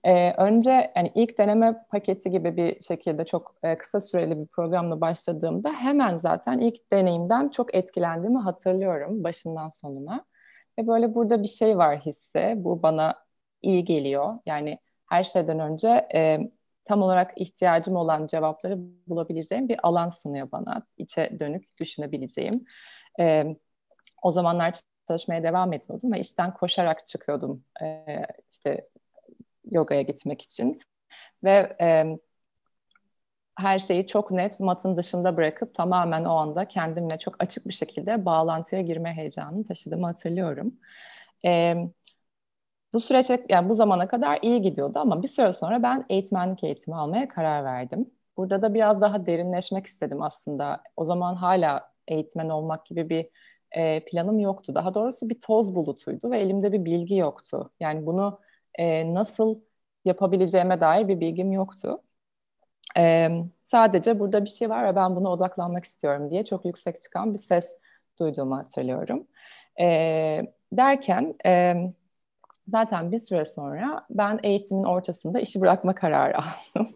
Ee, 0.03 0.33
önce 0.33 0.91
yani 0.95 1.11
ilk 1.15 1.37
deneme 1.37 1.85
paketi 1.91 2.31
gibi 2.31 2.57
bir 2.57 2.81
şekilde 2.81 3.25
çok 3.25 3.55
e, 3.63 3.77
kısa 3.77 4.01
süreli 4.01 4.39
bir 4.39 4.47
programla 4.47 5.01
başladığımda 5.01 5.73
hemen 5.73 6.15
zaten 6.15 6.59
ilk 6.59 6.91
deneyimden 6.93 7.49
çok 7.49 7.75
etkilendiğimi 7.75 8.39
hatırlıyorum 8.39 9.23
başından 9.23 9.69
sonuna. 9.69 10.25
Ve 10.79 10.87
böyle 10.87 11.15
burada 11.15 11.43
bir 11.43 11.47
şey 11.47 11.77
var 11.77 11.99
hissi. 11.99 12.53
Bu 12.57 12.83
bana 12.83 13.15
iyi 13.61 13.85
geliyor. 13.85 14.39
Yani 14.45 14.79
her 15.09 15.23
şeyden 15.23 15.59
önce 15.59 16.07
e, 16.15 16.39
tam 16.85 17.01
olarak 17.01 17.31
ihtiyacım 17.35 17.95
olan 17.95 18.27
cevapları 18.27 18.77
bulabileceğim 19.07 19.69
bir 19.69 19.79
alan 19.83 20.09
sunuyor 20.09 20.51
bana. 20.51 20.83
İçe 20.97 21.39
dönük 21.39 21.79
düşünebileceğim. 21.79 22.65
E, 23.19 23.45
o 24.23 24.31
zamanlar 24.31 24.73
çalışmaya 25.07 25.43
devam 25.43 25.73
ediyordum 25.73 26.11
ve 26.11 26.19
işten 26.19 26.53
koşarak 26.53 27.07
çıkıyordum. 27.07 27.63
E, 27.81 28.05
işte 28.51 28.89
yogaya 29.77 30.01
gitmek 30.01 30.41
için. 30.41 30.79
Ve 31.43 31.77
e, 31.81 32.17
her 33.57 33.79
şeyi 33.79 34.07
çok 34.07 34.31
net 34.31 34.59
matın 34.59 34.97
dışında 34.97 35.37
bırakıp 35.37 35.75
tamamen 35.75 36.25
o 36.25 36.35
anda 36.35 36.67
kendimle 36.67 37.19
çok 37.19 37.35
açık 37.43 37.67
bir 37.67 37.73
şekilde 37.73 38.25
bağlantıya 38.25 38.81
girme 38.81 39.13
heyecanını 39.13 39.65
taşıdığımı 39.65 40.05
hatırlıyorum. 40.07 40.73
E, 41.45 41.75
bu 42.93 42.99
süreçte 42.99 43.45
yani 43.49 43.69
bu 43.69 43.75
zamana 43.75 44.07
kadar 44.07 44.39
iyi 44.41 44.61
gidiyordu 44.61 44.99
ama 44.99 45.23
bir 45.23 45.27
süre 45.27 45.53
sonra 45.53 45.83
ben 45.83 46.05
eğitmenlik 46.09 46.63
eğitimi 46.63 46.95
almaya 46.95 47.27
karar 47.27 47.63
verdim. 47.63 48.11
Burada 48.37 48.61
da 48.61 48.73
biraz 48.73 49.01
daha 49.01 49.25
derinleşmek 49.25 49.85
istedim 49.87 50.21
aslında. 50.21 50.83
O 50.95 51.05
zaman 51.05 51.35
hala 51.35 51.91
eğitmen 52.07 52.49
olmak 52.49 52.85
gibi 52.85 53.09
bir 53.09 53.29
e, 53.71 54.05
planım 54.05 54.39
yoktu. 54.39 54.75
Daha 54.75 54.93
doğrusu 54.93 55.29
bir 55.29 55.39
toz 55.39 55.75
bulutuydu 55.75 56.31
ve 56.31 56.39
elimde 56.39 56.71
bir 56.71 56.85
bilgi 56.85 57.15
yoktu. 57.15 57.71
Yani 57.79 58.05
bunu 58.05 58.39
e, 58.75 59.13
nasıl 59.13 59.61
yapabileceğime 60.07 60.81
dair 60.81 61.07
bir 61.07 61.19
bilgim 61.19 61.51
yoktu. 61.51 62.01
E, 62.97 63.29
sadece 63.63 64.19
burada 64.19 64.45
bir 64.45 64.49
şey 64.49 64.69
var 64.69 64.85
ve 64.87 64.95
ben 64.95 65.15
buna 65.15 65.29
odaklanmak 65.29 65.85
istiyorum 65.85 66.31
diye 66.31 66.45
çok 66.45 66.65
yüksek 66.65 67.01
çıkan 67.01 67.33
bir 67.33 67.39
ses 67.39 67.77
duyduğumu 68.19 68.57
hatırlıyorum. 68.57 69.27
E, 69.79 69.85
derken 70.71 71.35
e, 71.45 71.75
zaten 72.67 73.11
bir 73.11 73.19
süre 73.19 73.45
sonra 73.45 74.05
ben 74.09 74.39
eğitimin 74.43 74.83
ortasında 74.83 75.39
işi 75.39 75.61
bırakma 75.61 75.95
kararı 75.95 76.37
aldım. 76.75 76.95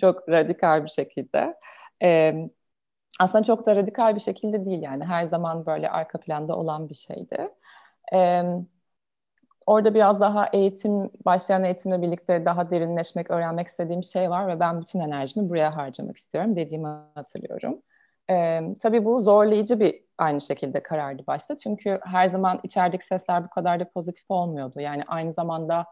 çok 0.00 0.28
radikal 0.28 0.84
bir 0.84 0.88
şekilde. 0.88 1.54
E, 2.02 2.34
aslında 3.20 3.44
çok 3.44 3.66
da 3.66 3.76
radikal 3.76 4.14
bir 4.14 4.20
şekilde 4.20 4.64
değil 4.66 4.82
yani 4.82 5.04
her 5.04 5.26
zaman 5.26 5.66
böyle 5.66 5.90
arka 5.90 6.20
planda 6.20 6.56
olan 6.56 6.88
bir 6.88 6.94
şeydi. 6.94 7.48
Evet 8.12 8.79
orada 9.70 9.94
biraz 9.94 10.20
daha 10.20 10.48
eğitim, 10.52 11.10
başlayan 11.24 11.64
eğitimle 11.64 12.02
birlikte 12.02 12.44
daha 12.44 12.70
derinleşmek, 12.70 13.30
öğrenmek 13.30 13.68
istediğim 13.68 14.02
şey 14.02 14.30
var 14.30 14.48
ve 14.48 14.60
ben 14.60 14.80
bütün 14.80 15.00
enerjimi 15.00 15.48
buraya 15.48 15.76
harcamak 15.76 16.16
istiyorum 16.16 16.56
dediğimi 16.56 16.88
hatırlıyorum. 17.14 17.82
Ee, 18.30 18.60
tabii 18.80 19.04
bu 19.04 19.22
zorlayıcı 19.22 19.80
bir 19.80 20.02
aynı 20.18 20.40
şekilde 20.40 20.82
karardı 20.82 21.22
başta. 21.26 21.58
Çünkü 21.58 22.00
her 22.04 22.28
zaman 22.28 22.60
içerideki 22.62 23.06
sesler 23.06 23.44
bu 23.44 23.48
kadar 23.50 23.80
da 23.80 23.90
pozitif 23.90 24.24
olmuyordu. 24.28 24.80
Yani 24.80 25.02
aynı 25.06 25.32
zamanda 25.32 25.86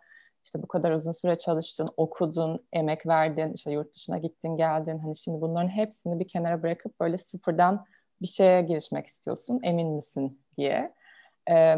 işte 0.44 0.62
bu 0.62 0.66
kadar 0.68 0.92
uzun 0.92 1.12
süre 1.12 1.38
çalıştın, 1.38 1.88
okudun, 1.96 2.66
emek 2.72 3.06
verdin, 3.06 3.52
işte 3.52 3.72
yurt 3.72 3.94
dışına 3.94 4.18
gittin, 4.18 4.56
geldin. 4.56 4.98
Hani 4.98 5.16
şimdi 5.16 5.40
bunların 5.40 5.68
hepsini 5.68 6.20
bir 6.20 6.28
kenara 6.28 6.62
bırakıp 6.62 7.00
böyle 7.00 7.18
sıfırdan 7.18 7.84
bir 8.22 8.26
şeye 8.26 8.62
girişmek 8.62 9.06
istiyorsun, 9.06 9.60
emin 9.62 9.88
misin 9.88 10.40
diye. 10.56 10.94
Ee, 11.50 11.76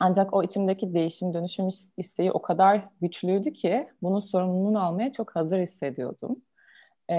ancak 0.00 0.34
o 0.34 0.42
içimdeki 0.42 0.94
değişim 0.94 1.34
dönüşüm 1.34 1.68
isteği 1.96 2.32
o 2.32 2.42
kadar 2.42 2.88
güçlüydü 3.00 3.52
ki 3.52 3.88
bunun 4.02 4.20
sorumluluğunu 4.20 4.84
almaya 4.84 5.12
çok 5.12 5.36
hazır 5.36 5.58
hissediyordum. 5.58 6.42
Ee, 7.08 7.16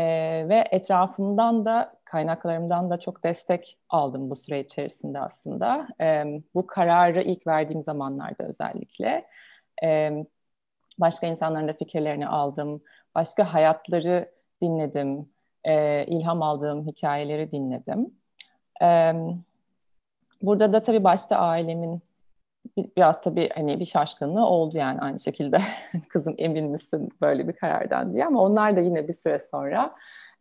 ve 0.50 0.68
etrafımdan 0.72 1.66
da 1.66 1.94
kaynaklarımdan 2.06 2.90
da 2.90 3.00
çok 3.00 3.24
destek 3.24 3.78
aldım 3.90 4.30
bu 4.30 4.36
süre 4.36 4.60
içerisinde 4.60 5.20
aslında. 5.20 5.88
Ee, 6.02 6.42
bu 6.56 6.68
kararı 6.68 7.22
ilk 7.22 7.48
verdiğim 7.48 7.84
zamanlarda 7.84 8.44
özellikle. 8.44 9.26
Ee, 9.84 10.26
başka 11.00 11.28
insanların 11.28 11.68
da 11.68 11.74
fikirlerini 11.74 12.28
aldım. 12.28 12.82
Başka 13.16 13.54
hayatları 13.54 14.32
dinledim. 14.62 15.30
Ee, 15.64 16.06
ilham 16.06 16.42
aldığım 16.42 16.88
hikayeleri 16.88 17.52
dinledim. 17.52 18.14
Ee, 18.82 19.14
burada 20.42 20.74
da 20.74 20.84
tabii 20.84 21.04
başta 21.04 21.38
ailemin 21.38 22.02
biraz 22.98 23.22
tabii 23.22 23.50
hani 23.56 23.80
bir 23.80 23.86
şaşkınlığı 23.86 24.46
oldu 24.46 24.78
yani 24.78 25.00
aynı 25.00 25.20
şekilde 25.20 25.62
kızım 26.10 26.36
emin 26.38 26.72
misin 26.72 27.10
böyle 27.22 27.48
bir 27.48 27.54
karardan 27.54 28.14
diye 28.14 28.26
ama 28.26 28.44
onlar 28.44 28.76
da 28.76 28.80
yine 28.80 29.08
bir 29.08 29.14
süre 29.14 29.40
sonra 29.40 29.96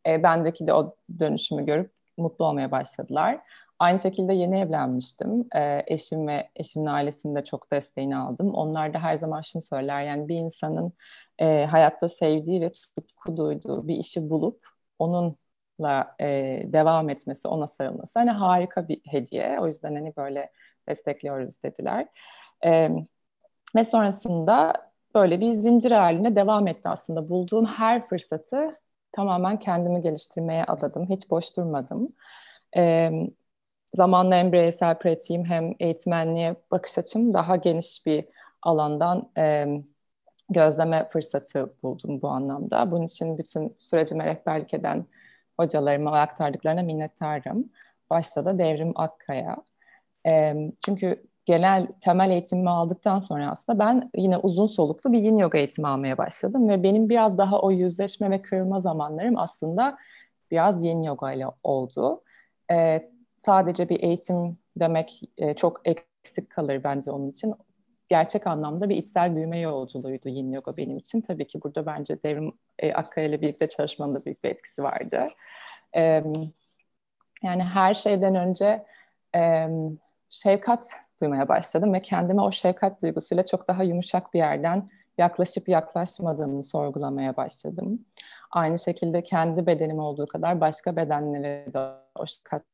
e, 0.06 0.22
bendeki 0.22 0.66
de 0.66 0.74
o 0.74 0.96
dönüşümü 1.20 1.66
görüp 1.66 1.92
mutlu 2.16 2.44
olmaya 2.44 2.70
başladılar. 2.70 3.40
Aynı 3.78 3.98
şekilde 3.98 4.32
yeni 4.32 4.58
evlenmiştim. 4.60 5.48
E, 5.56 5.82
eşim 5.86 6.28
ve 6.28 6.50
eşimin 6.56 6.86
ailesinin 6.86 7.34
de 7.34 7.44
çok 7.44 7.72
desteğini 7.72 8.16
aldım. 8.16 8.54
Onlar 8.54 8.94
da 8.94 8.98
her 8.98 9.16
zaman 9.16 9.42
şunu 9.42 9.62
söyler 9.62 10.02
yani 10.02 10.28
bir 10.28 10.36
insanın 10.36 10.92
e, 11.38 11.66
hayatta 11.66 12.08
sevdiği 12.08 12.60
ve 12.60 12.72
tutku 12.72 13.36
duyduğu 13.36 13.88
bir 13.88 13.96
işi 13.96 14.30
bulup 14.30 14.66
onunla 14.98 16.16
e, 16.20 16.26
devam 16.66 17.10
etmesi, 17.10 17.48
ona 17.48 17.66
sarılması 17.66 18.18
hani 18.18 18.30
harika 18.30 18.88
bir 18.88 19.00
hediye. 19.06 19.60
O 19.60 19.66
yüzden 19.66 19.94
hani 19.94 20.16
böyle 20.16 20.50
destekliyoruz 20.90 21.62
dediler. 21.62 22.06
E, 22.64 22.90
ve 23.76 23.84
sonrasında 23.84 24.72
böyle 25.14 25.40
bir 25.40 25.54
zincir 25.54 25.90
haline 25.90 26.36
devam 26.36 26.68
etti 26.68 26.88
aslında. 26.88 27.28
Bulduğum 27.28 27.66
her 27.66 28.08
fırsatı 28.08 28.80
tamamen 29.12 29.58
kendimi 29.58 30.02
geliştirmeye 30.02 30.64
adadım. 30.64 31.06
Hiç 31.10 31.30
boş 31.30 31.56
durmadım. 31.56 32.08
E, 32.76 33.10
zamanla 33.94 34.36
hem 34.36 34.52
bireysel 34.52 34.98
pratiğim 34.98 35.44
hem 35.44 35.74
eğitmenliğe 35.80 36.56
bakış 36.70 36.98
açım 36.98 37.34
daha 37.34 37.56
geniş 37.56 38.06
bir 38.06 38.24
alandan 38.62 39.30
e, 39.38 39.66
gözleme 40.50 41.08
fırsatı 41.08 41.74
buldum 41.82 42.22
bu 42.22 42.28
anlamda. 42.28 42.90
Bunun 42.90 43.06
için 43.06 43.38
bütün 43.38 43.76
sürecime 43.78 44.24
rehberlik 44.26 44.74
eden 44.74 45.06
hocalarıma 45.56 46.20
aktardıklarına 46.20 46.82
minnettarım. 46.82 47.70
Başta 48.10 48.44
da 48.44 48.58
Devrim 48.58 48.92
Akkaya. 48.94 49.56
E, 50.26 50.54
çünkü 50.84 51.26
genel 51.46 51.86
temel 52.00 52.30
eğitimimi 52.30 52.70
aldıktan 52.70 53.18
sonra 53.18 53.50
aslında 53.50 53.78
ben 53.78 54.10
yine 54.16 54.36
uzun 54.36 54.66
soluklu 54.66 55.12
bir 55.12 55.18
yin 55.18 55.38
yoga 55.38 55.58
eğitimi 55.58 55.88
almaya 55.88 56.18
başladım 56.18 56.68
ve 56.68 56.82
benim 56.82 57.08
biraz 57.08 57.38
daha 57.38 57.60
o 57.60 57.70
yüzleşme 57.70 58.30
ve 58.30 58.38
kırılma 58.38 58.80
zamanlarım 58.80 59.38
aslında 59.38 59.98
biraz 60.50 60.84
yin 60.84 61.02
yoga 61.02 61.32
ile 61.32 61.46
oldu. 61.62 62.22
E, 62.70 63.08
sadece 63.46 63.88
bir 63.88 64.02
eğitim 64.02 64.58
demek 64.76 65.20
e, 65.38 65.54
çok 65.54 65.80
eksik 65.84 66.50
kalır 66.50 66.84
bence 66.84 67.10
onun 67.10 67.28
için. 67.28 67.54
Gerçek 68.08 68.46
anlamda 68.46 68.88
bir 68.88 68.96
içsel 68.96 69.36
büyüme 69.36 69.58
yolculuğuydu 69.58 70.28
yin 70.28 70.52
yoga 70.52 70.76
benim 70.76 70.96
için. 70.96 71.20
Tabii 71.20 71.46
ki 71.46 71.62
burada 71.62 71.86
bence 71.86 72.22
Devrim 72.22 72.52
e, 72.78 72.92
Akkaya 72.92 73.26
ile 73.26 73.40
birlikte 73.40 73.68
çalışmanın 73.68 74.14
da 74.14 74.24
büyük 74.24 74.44
bir 74.44 74.50
etkisi 74.50 74.82
vardı. 74.82 75.28
E, 75.96 76.02
yani 77.42 77.62
her 77.62 77.94
şeyden 77.94 78.34
önce 78.34 78.84
şefkat 80.30 80.90
duymaya 81.20 81.48
başladım 81.48 81.94
ve 81.94 82.02
kendime 82.02 82.42
o 82.42 82.52
şefkat 82.52 83.02
duygusuyla 83.02 83.46
çok 83.46 83.68
daha 83.68 83.82
yumuşak 83.82 84.34
bir 84.34 84.38
yerden 84.38 84.90
yaklaşıp 85.18 85.68
yaklaşmadığımı 85.68 86.64
sorgulamaya 86.64 87.36
başladım. 87.36 88.04
Aynı 88.50 88.78
şekilde 88.78 89.22
kendi 89.22 89.66
bedenim 89.66 89.98
olduğu 89.98 90.26
kadar 90.26 90.60
başka 90.60 90.96
bedenlere 90.96 91.72
de 91.74 91.78
o 92.14 92.26
şefkatla 92.26 92.64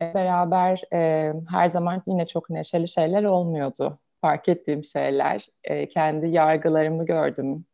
beraber 0.00 0.82
e, 0.92 1.32
her 1.50 1.68
zaman 1.68 2.02
yine 2.06 2.26
çok 2.26 2.50
neşeli 2.50 2.88
şeyler 2.88 3.24
olmuyordu. 3.24 3.98
Fark 4.20 4.48
ettiğim 4.48 4.84
şeyler, 4.84 5.46
e, 5.64 5.88
kendi 5.88 6.28
yargılarımı 6.28 7.06
gördüm, 7.06 7.64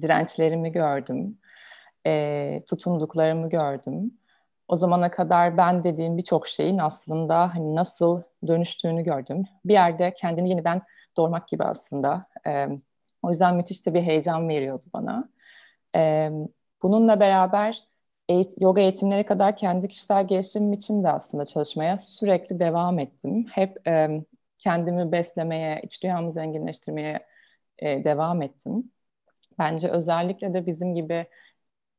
dirençlerimi 0.00 0.72
gördüm, 0.72 1.38
e, 2.06 2.62
tutunduklarımı 2.66 3.48
gördüm 3.48 4.19
o 4.70 4.76
zamana 4.76 5.10
kadar 5.10 5.56
ben 5.56 5.84
dediğim 5.84 6.18
birçok 6.18 6.48
şeyin 6.48 6.78
aslında 6.78 7.54
hani 7.54 7.76
nasıl 7.76 8.22
dönüştüğünü 8.46 9.02
gördüm. 9.04 9.44
Bir 9.64 9.72
yerde 9.72 10.14
kendini 10.14 10.50
yeniden 10.50 10.82
doğurmak 11.16 11.48
gibi 11.48 11.64
aslında. 11.64 12.26
E, 12.46 12.68
o 13.22 13.30
yüzden 13.30 13.56
müthiş 13.56 13.86
de 13.86 13.94
bir 13.94 14.02
heyecan 14.02 14.48
veriyordu 14.48 14.84
bana. 14.94 15.28
E, 15.96 16.30
bununla 16.82 17.20
beraber 17.20 17.80
eğit 18.28 18.60
yoga 18.60 18.80
eğitimleri 18.80 19.26
kadar 19.26 19.56
kendi 19.56 19.88
kişisel 19.88 20.26
gelişimim 20.28 20.72
için 20.72 21.04
de 21.04 21.10
aslında 21.10 21.46
çalışmaya 21.46 21.98
sürekli 21.98 22.60
devam 22.60 22.98
ettim. 22.98 23.46
Hep 23.52 23.88
e, 23.88 24.22
kendimi 24.58 25.12
beslemeye, 25.12 25.80
iç 25.84 26.02
dünyamı 26.02 26.32
zenginleştirmeye 26.32 27.26
e, 27.78 28.04
devam 28.04 28.42
ettim. 28.42 28.92
Bence 29.58 29.88
özellikle 29.88 30.54
de 30.54 30.66
bizim 30.66 30.94
gibi 30.94 31.26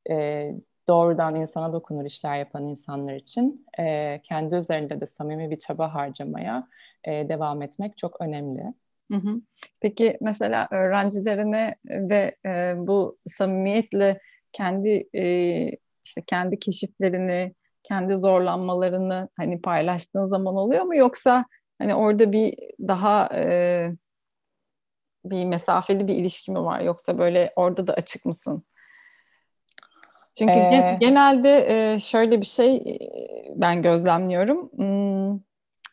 e, 0.09 0.51
doğrudan 0.87 1.35
insana 1.35 1.73
dokunur 1.73 2.05
işler 2.05 2.37
yapan 2.37 2.67
insanlar 2.67 3.13
için 3.13 3.65
e, 3.79 4.21
kendi 4.23 4.55
üzerinde 4.55 5.01
de 5.01 5.05
samimi 5.05 5.51
bir 5.51 5.59
çaba 5.59 5.93
harcamaya 5.93 6.67
e, 7.03 7.11
devam 7.29 7.61
etmek 7.61 7.97
çok 7.97 8.21
önemli. 8.21 8.73
Hı 9.11 9.17
hı. 9.17 9.41
Peki 9.81 10.17
mesela 10.21 10.67
öğrencilerine 10.71 11.75
de 11.85 12.35
e, 12.45 12.73
bu 12.77 13.17
samimiyetle 13.27 14.19
kendi 14.51 15.09
e, 15.15 15.23
işte 16.03 16.23
kendi 16.27 16.59
keşiflerini, 16.59 17.53
kendi 17.83 18.15
zorlanmalarını 18.15 19.29
hani 19.37 19.61
paylaştığın 19.61 20.27
zaman 20.27 20.55
oluyor 20.55 20.83
mu 20.83 20.95
yoksa 20.95 21.45
hani 21.79 21.95
orada 21.95 22.31
bir 22.31 22.55
daha 22.79 23.29
e, 23.35 23.91
bir 25.25 25.45
mesafeli 25.45 26.07
bir 26.07 26.15
ilişki 26.15 26.51
mi 26.51 26.59
var 26.63 26.79
yoksa 26.81 27.17
böyle 27.17 27.53
orada 27.55 27.87
da 27.87 27.93
açık 27.93 28.25
mısın? 28.25 28.63
Çünkü 30.37 30.59
ee... 30.59 30.97
genelde 30.99 31.65
e, 31.93 31.99
şöyle 31.99 32.41
bir 32.41 32.45
şey 32.45 32.75
e, 32.75 32.99
ben 33.55 33.81
gözlemliyorum. 33.81 34.69
Hmm, 34.75 35.39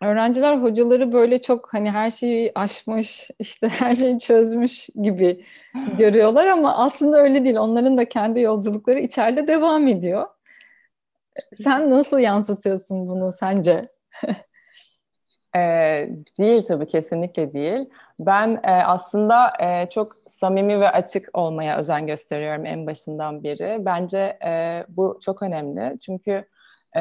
öğrenciler 0.03 0.57
hocaları 0.57 1.13
böyle 1.13 1.43
çok 1.43 1.75
hani 1.75 1.91
her 1.91 2.11
şeyi 2.11 2.53
aşmış, 2.55 3.31
işte 3.39 3.69
her 3.79 3.95
şeyi 3.95 4.19
çözmüş 4.19 4.89
gibi 5.03 5.45
görüyorlar 5.99 6.47
ama 6.47 6.77
aslında 6.77 7.19
öyle 7.19 7.45
değil. 7.45 7.57
Onların 7.57 7.99
da 7.99 8.09
kendi 8.09 8.41
yolculukları 8.41 8.99
içeride 8.99 9.47
devam 9.47 9.89
ediyor. 9.89 10.27
Sen 11.55 11.91
nasıl 11.91 12.19
yansıtıyorsun 12.19 13.09
bunu 13.09 13.33
sence? 13.33 13.83
ee, 15.57 16.09
değil 16.39 16.67
tabii 16.69 16.87
kesinlikle 16.87 17.53
değil. 17.53 17.89
Ben 18.21 18.61
e, 18.65 18.71
aslında 18.71 19.53
e, 19.61 19.91
çok 19.91 20.17
samimi 20.41 20.81
ve 20.81 20.91
açık 20.91 21.39
olmaya 21.39 21.79
özen 21.79 22.07
gösteriyorum 22.07 22.67
en 22.67 22.87
başından 22.87 23.45
beri. 23.45 23.85
Bence 23.85 24.39
e, 24.45 24.85
bu 24.89 25.19
çok 25.25 25.43
önemli 25.43 25.99
çünkü 25.99 26.45
e, 26.97 27.01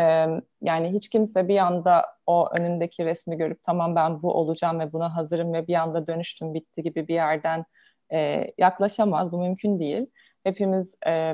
yani 0.62 0.94
hiç 0.94 1.10
kimse 1.10 1.48
bir 1.48 1.58
anda 1.58 2.06
o 2.28 2.50
önündeki 2.60 3.06
resmi 3.06 3.38
görüp 3.38 3.64
tamam 3.64 3.96
ben 3.96 4.22
bu 4.22 4.34
olacağım 4.34 4.80
ve 4.80 4.94
buna 4.94 5.16
hazırım 5.16 5.54
ve 5.54 5.68
bir 5.68 5.76
anda 5.76 6.08
dönüştüm 6.08 6.54
bitti 6.54 6.84
gibi 6.84 7.08
bir 7.08 7.14
yerden 7.14 7.66
e, 8.14 8.48
yaklaşamaz. 8.58 9.32
Bu 9.32 9.40
mümkün 9.40 9.80
değil. 9.80 10.08
Hepimiz 10.44 10.96
e, 11.08 11.34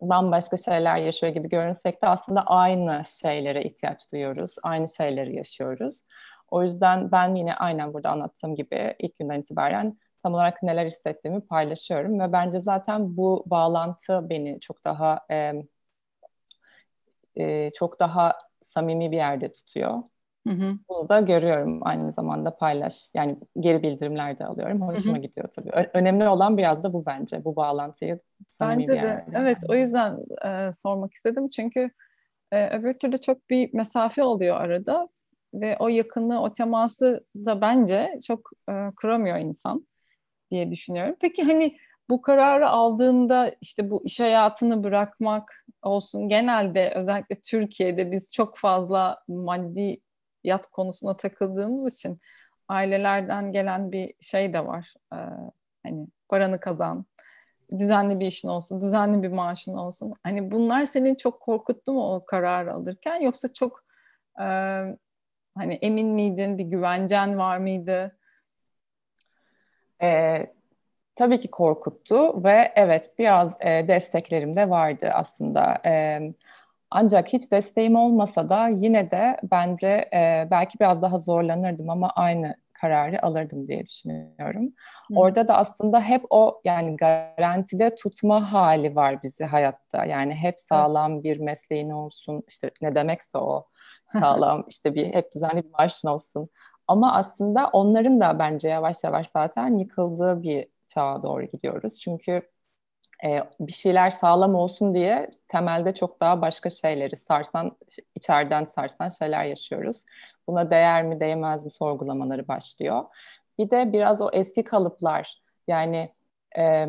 bambaşka 0.00 0.56
şeyler 0.56 0.96
yaşıyor 0.96 1.32
gibi 1.32 1.48
görünsek 1.48 2.02
de 2.02 2.08
aslında 2.08 2.42
aynı 2.42 3.02
şeylere 3.22 3.62
ihtiyaç 3.64 4.12
duyuyoruz. 4.12 4.56
Aynı 4.62 4.88
şeyleri 4.88 5.36
yaşıyoruz. 5.36 6.02
O 6.50 6.62
yüzden 6.62 7.12
ben 7.12 7.34
yine 7.34 7.54
aynen 7.54 7.94
burada 7.94 8.10
anlattığım 8.10 8.56
gibi 8.56 8.94
ilk 8.98 9.16
günden 9.16 9.40
itibaren 9.40 9.98
tam 10.22 10.34
olarak 10.34 10.62
neler 10.62 10.86
hissettiğimi 10.86 11.40
paylaşıyorum 11.40 12.20
ve 12.20 12.32
bence 12.32 12.60
zaten 12.60 13.16
bu 13.16 13.44
bağlantı 13.46 14.30
beni 14.30 14.60
çok 14.60 14.84
daha 14.84 15.20
e, 15.30 15.52
e, 17.36 17.70
çok 17.74 18.00
daha 18.00 18.34
samimi 18.62 19.10
bir 19.10 19.16
yerde 19.16 19.52
tutuyor. 19.52 20.02
Hı 20.46 20.52
hı. 20.52 20.78
Bunu 20.88 21.08
da 21.08 21.20
görüyorum 21.20 21.80
aynı 21.82 22.12
zamanda 22.12 22.56
paylaş 22.56 23.10
yani 23.14 23.38
geri 23.60 23.82
bildirimler 23.82 24.38
de 24.38 24.46
alıyorum. 24.46 24.82
Hoşuma 24.82 25.16
hı 25.16 25.20
hı. 25.20 25.22
gidiyor 25.22 25.48
tabii. 25.56 25.70
Ö- 25.70 25.90
önemli 25.94 26.28
olan 26.28 26.56
biraz 26.58 26.82
da 26.82 26.92
bu 26.92 27.06
bence. 27.06 27.44
Bu 27.44 27.56
bağlantıyı 27.56 28.20
samimi 28.50 28.82
bence 28.82 28.92
bir 28.92 29.02
de 29.02 29.24
evet 29.34 29.58
o 29.68 29.74
yüzden 29.74 30.18
e, 30.44 30.72
sormak 30.72 31.14
istedim. 31.14 31.48
Çünkü 31.48 31.90
e, 32.52 32.68
öbür 32.78 32.94
türlü 32.94 33.18
çok 33.20 33.50
bir 33.50 33.74
mesafe 33.74 34.22
oluyor 34.22 34.56
arada 34.56 35.08
ve 35.54 35.76
o 35.78 35.88
yakınlığı, 35.88 36.40
o 36.40 36.52
teması 36.52 37.24
da 37.36 37.60
bence 37.60 38.18
çok 38.26 38.50
e, 38.70 38.72
kuramıyor 38.96 39.36
insan 39.38 39.86
diye 40.50 40.70
düşünüyorum. 40.70 41.16
Peki 41.20 41.42
hani 41.42 41.76
bu 42.10 42.22
kararı 42.22 42.68
aldığında 42.68 43.52
işte 43.60 43.90
bu 43.90 44.04
iş 44.04 44.20
hayatını 44.20 44.84
bırakmak 44.84 45.64
olsun 45.82 46.28
genelde 46.28 46.92
özellikle 46.94 47.34
Türkiye'de 47.34 48.12
biz 48.12 48.32
çok 48.32 48.56
fazla 48.56 49.22
maddi 49.28 50.00
yat 50.44 50.66
konusuna 50.66 51.16
takıldığımız 51.16 51.94
için 51.94 52.20
ailelerden 52.68 53.52
gelen 53.52 53.92
bir 53.92 54.14
şey 54.20 54.52
de 54.52 54.66
var. 54.66 54.94
Ee, 55.12 55.16
hani 55.82 56.06
paranı 56.28 56.60
kazan, 56.60 57.06
düzenli 57.78 58.20
bir 58.20 58.26
işin 58.26 58.48
olsun, 58.48 58.80
düzenli 58.80 59.22
bir 59.22 59.28
maaşın 59.28 59.74
olsun. 59.74 60.14
Hani 60.22 60.50
bunlar 60.50 60.84
senin 60.84 61.14
çok 61.14 61.40
korkuttu 61.40 61.92
mu 61.92 62.14
o 62.14 62.24
kararı 62.26 62.74
alırken 62.74 63.20
yoksa 63.20 63.52
çok 63.52 63.84
e, 64.40 64.44
hani 65.54 65.74
emin 65.82 66.08
miydin, 66.08 66.58
bir 66.58 66.64
güvencen 66.64 67.38
var 67.38 67.58
mıydı? 67.58 68.18
Ee, 70.02 70.46
tabii 71.16 71.40
ki 71.40 71.50
korkuttu 71.50 72.44
ve 72.44 72.72
evet 72.76 73.10
biraz 73.18 73.56
e, 73.60 73.88
desteklerim 73.88 74.56
de 74.56 74.70
vardı 74.70 75.10
aslında. 75.14 75.78
E, 75.86 76.20
ancak 76.90 77.28
hiç 77.28 77.52
desteğim 77.52 77.96
olmasa 77.96 78.48
da 78.48 78.68
yine 78.68 79.10
de 79.10 79.36
bence 79.50 80.08
e, 80.12 80.48
belki 80.50 80.80
biraz 80.80 81.02
daha 81.02 81.18
zorlanırdım 81.18 81.90
ama 81.90 82.10
aynı 82.10 82.56
kararı 82.80 83.22
alırdım 83.26 83.68
diye 83.68 83.86
düşünüyorum. 83.86 84.64
Hı. 84.64 85.14
Orada 85.14 85.48
da 85.48 85.56
aslında 85.56 86.00
hep 86.00 86.24
o 86.30 86.60
yani 86.64 86.96
garantide 86.96 87.94
tutma 87.94 88.52
hali 88.52 88.96
var 88.96 89.22
bizi 89.22 89.44
hayatta. 89.44 90.04
Yani 90.04 90.34
hep 90.34 90.60
sağlam 90.60 91.22
bir 91.22 91.40
mesleğin 91.40 91.90
olsun 91.90 92.42
işte 92.48 92.70
ne 92.80 92.94
demekse 92.94 93.38
o 93.38 93.66
sağlam 94.04 94.64
işte 94.68 94.94
bir 94.94 95.14
hep 95.14 95.34
düzenli 95.34 95.64
bir 95.64 95.70
maaşın 95.70 96.08
olsun. 96.08 96.48
Ama 96.90 97.14
aslında 97.14 97.68
onların 97.72 98.20
da 98.20 98.38
bence 98.38 98.68
yavaş 98.68 99.04
yavaş 99.04 99.28
zaten 99.28 99.78
yıkıldığı 99.78 100.42
bir 100.42 100.66
çağa 100.88 101.22
doğru 101.22 101.44
gidiyoruz. 101.44 102.00
Çünkü 102.00 102.42
e, 103.24 103.40
bir 103.60 103.72
şeyler 103.72 104.10
sağlam 104.10 104.54
olsun 104.54 104.94
diye 104.94 105.30
temelde 105.48 105.94
çok 105.94 106.20
daha 106.20 106.42
başka 106.42 106.70
şeyleri 106.70 107.16
sarsan, 107.16 107.76
içeriden 108.14 108.64
sarsan 108.64 109.08
şeyler 109.08 109.44
yaşıyoruz. 109.44 110.04
Buna 110.48 110.70
değer 110.70 111.02
mi 111.04 111.20
değmez 111.20 111.64
mi 111.64 111.70
sorgulamaları 111.70 112.48
başlıyor. 112.48 113.04
Bir 113.58 113.70
de 113.70 113.92
biraz 113.92 114.20
o 114.20 114.30
eski 114.32 114.64
kalıplar 114.64 115.42
yani 115.68 116.12
e, 116.58 116.86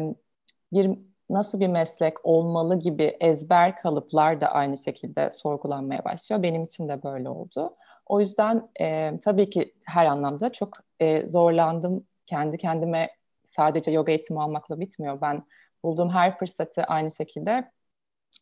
bir 0.73 0.91
nasıl 1.29 1.59
bir 1.59 1.67
meslek 1.67 2.25
olmalı 2.25 2.79
gibi 2.79 3.17
ezber 3.19 3.75
kalıplar 3.75 4.41
da 4.41 4.47
aynı 4.47 4.77
şekilde 4.77 5.31
sorgulanmaya 5.31 6.05
başlıyor. 6.05 6.43
Benim 6.43 6.63
için 6.63 6.89
de 6.89 7.03
böyle 7.03 7.29
oldu. 7.29 7.75
O 8.11 8.19
yüzden 8.19 8.69
e, 8.81 9.19
tabii 9.23 9.49
ki 9.49 9.73
her 9.85 10.05
anlamda 10.05 10.51
çok 10.51 10.77
e, 10.99 11.29
zorlandım. 11.29 12.07
Kendi 12.27 12.57
kendime 12.57 13.09
sadece 13.45 13.91
yoga 13.91 14.11
eğitimi 14.11 14.41
almakla 14.41 14.79
bitmiyor. 14.79 15.21
Ben 15.21 15.43
bulduğum 15.83 16.09
her 16.09 16.37
fırsatı 16.37 16.83
aynı 16.83 17.11
şekilde 17.11 17.71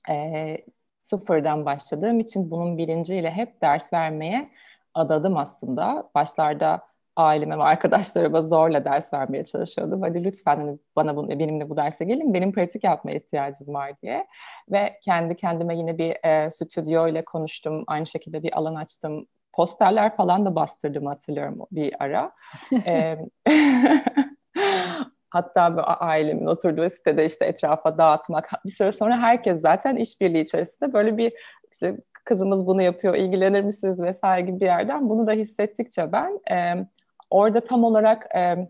e, 0.10 0.58
sıfırdan 1.03 1.65
başladığım 1.65 2.19
için 2.19 2.51
bunun 2.51 2.77
bilinciyle 2.77 3.32
hep 3.32 3.62
ders 3.62 3.93
vermeye 3.93 4.49
adadım 4.93 5.38
aslında. 5.38 6.10
Başlarda 6.15 6.88
aileme 7.15 7.58
ve 7.58 7.63
arkadaşlarıma 7.63 8.41
zorla 8.41 8.86
ders 8.86 9.13
vermeye 9.13 9.45
çalışıyordum. 9.45 10.01
Hadi 10.01 10.23
lütfen 10.23 10.58
hani 10.58 10.79
bana 10.95 11.15
bunu, 11.15 11.39
benimle 11.39 11.69
bu 11.69 11.77
derse 11.77 12.05
gelin, 12.05 12.34
benim 12.34 12.51
pratik 12.51 12.84
yapmaya 12.84 13.17
ihtiyacım 13.17 13.73
var 13.73 14.01
diye. 14.01 14.27
Ve 14.71 14.99
kendi 15.03 15.36
kendime 15.36 15.77
yine 15.77 15.97
bir 15.97 16.25
e, 16.25 16.51
stüdyo 16.51 17.08
ile 17.08 17.25
konuştum. 17.25 17.84
Aynı 17.88 18.08
şekilde 18.08 18.43
bir 18.43 18.58
alan 18.58 18.75
açtım. 18.75 19.27
Posterler 19.53 20.15
falan 20.15 20.45
da 20.45 20.55
bastırdım 20.55 21.05
hatırlıyorum 21.05 21.59
bir 21.71 21.95
ara. 21.99 22.31
e, 22.85 23.17
Hatta 25.29 25.62
ailemin 25.83 26.45
oturduğu 26.45 26.89
sitede 26.89 27.25
işte 27.25 27.45
etrafa 27.45 27.97
dağıtmak. 27.97 28.49
Bir 28.65 28.71
süre 28.71 28.91
sonra 28.91 29.17
herkes 29.17 29.62
zaten 29.62 29.95
işbirliği 29.95 30.41
içerisinde 30.41 30.93
böyle 30.93 31.17
bir 31.17 31.33
işte 31.71 31.97
kızımız 32.25 32.67
bunu 32.67 32.81
yapıyor, 32.81 33.15
ilgilenir 33.15 33.62
misiniz 33.62 33.99
vesaire 33.99 34.45
gibi 34.45 34.59
bir 34.59 34.65
yerden 34.65 35.09
bunu 35.09 35.27
da 35.27 35.31
hissettikçe 35.31 36.12
ben 36.12 36.39
e, 36.51 36.85
orada 37.29 37.62
tam 37.62 37.83
olarak 37.83 38.35
e, 38.35 38.69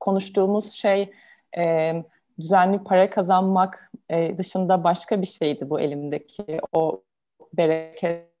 konuştuğumuz 0.00 0.72
şey 0.72 1.12
e, 1.58 1.94
düzenli 2.38 2.84
para 2.84 3.10
kazanmak 3.10 3.92
e, 4.10 4.38
dışında 4.38 4.84
başka 4.84 5.22
bir 5.22 5.26
şeydi 5.26 5.70
bu 5.70 5.80
elimdeki 5.80 6.60
o 6.72 7.02
bereket 7.52 8.37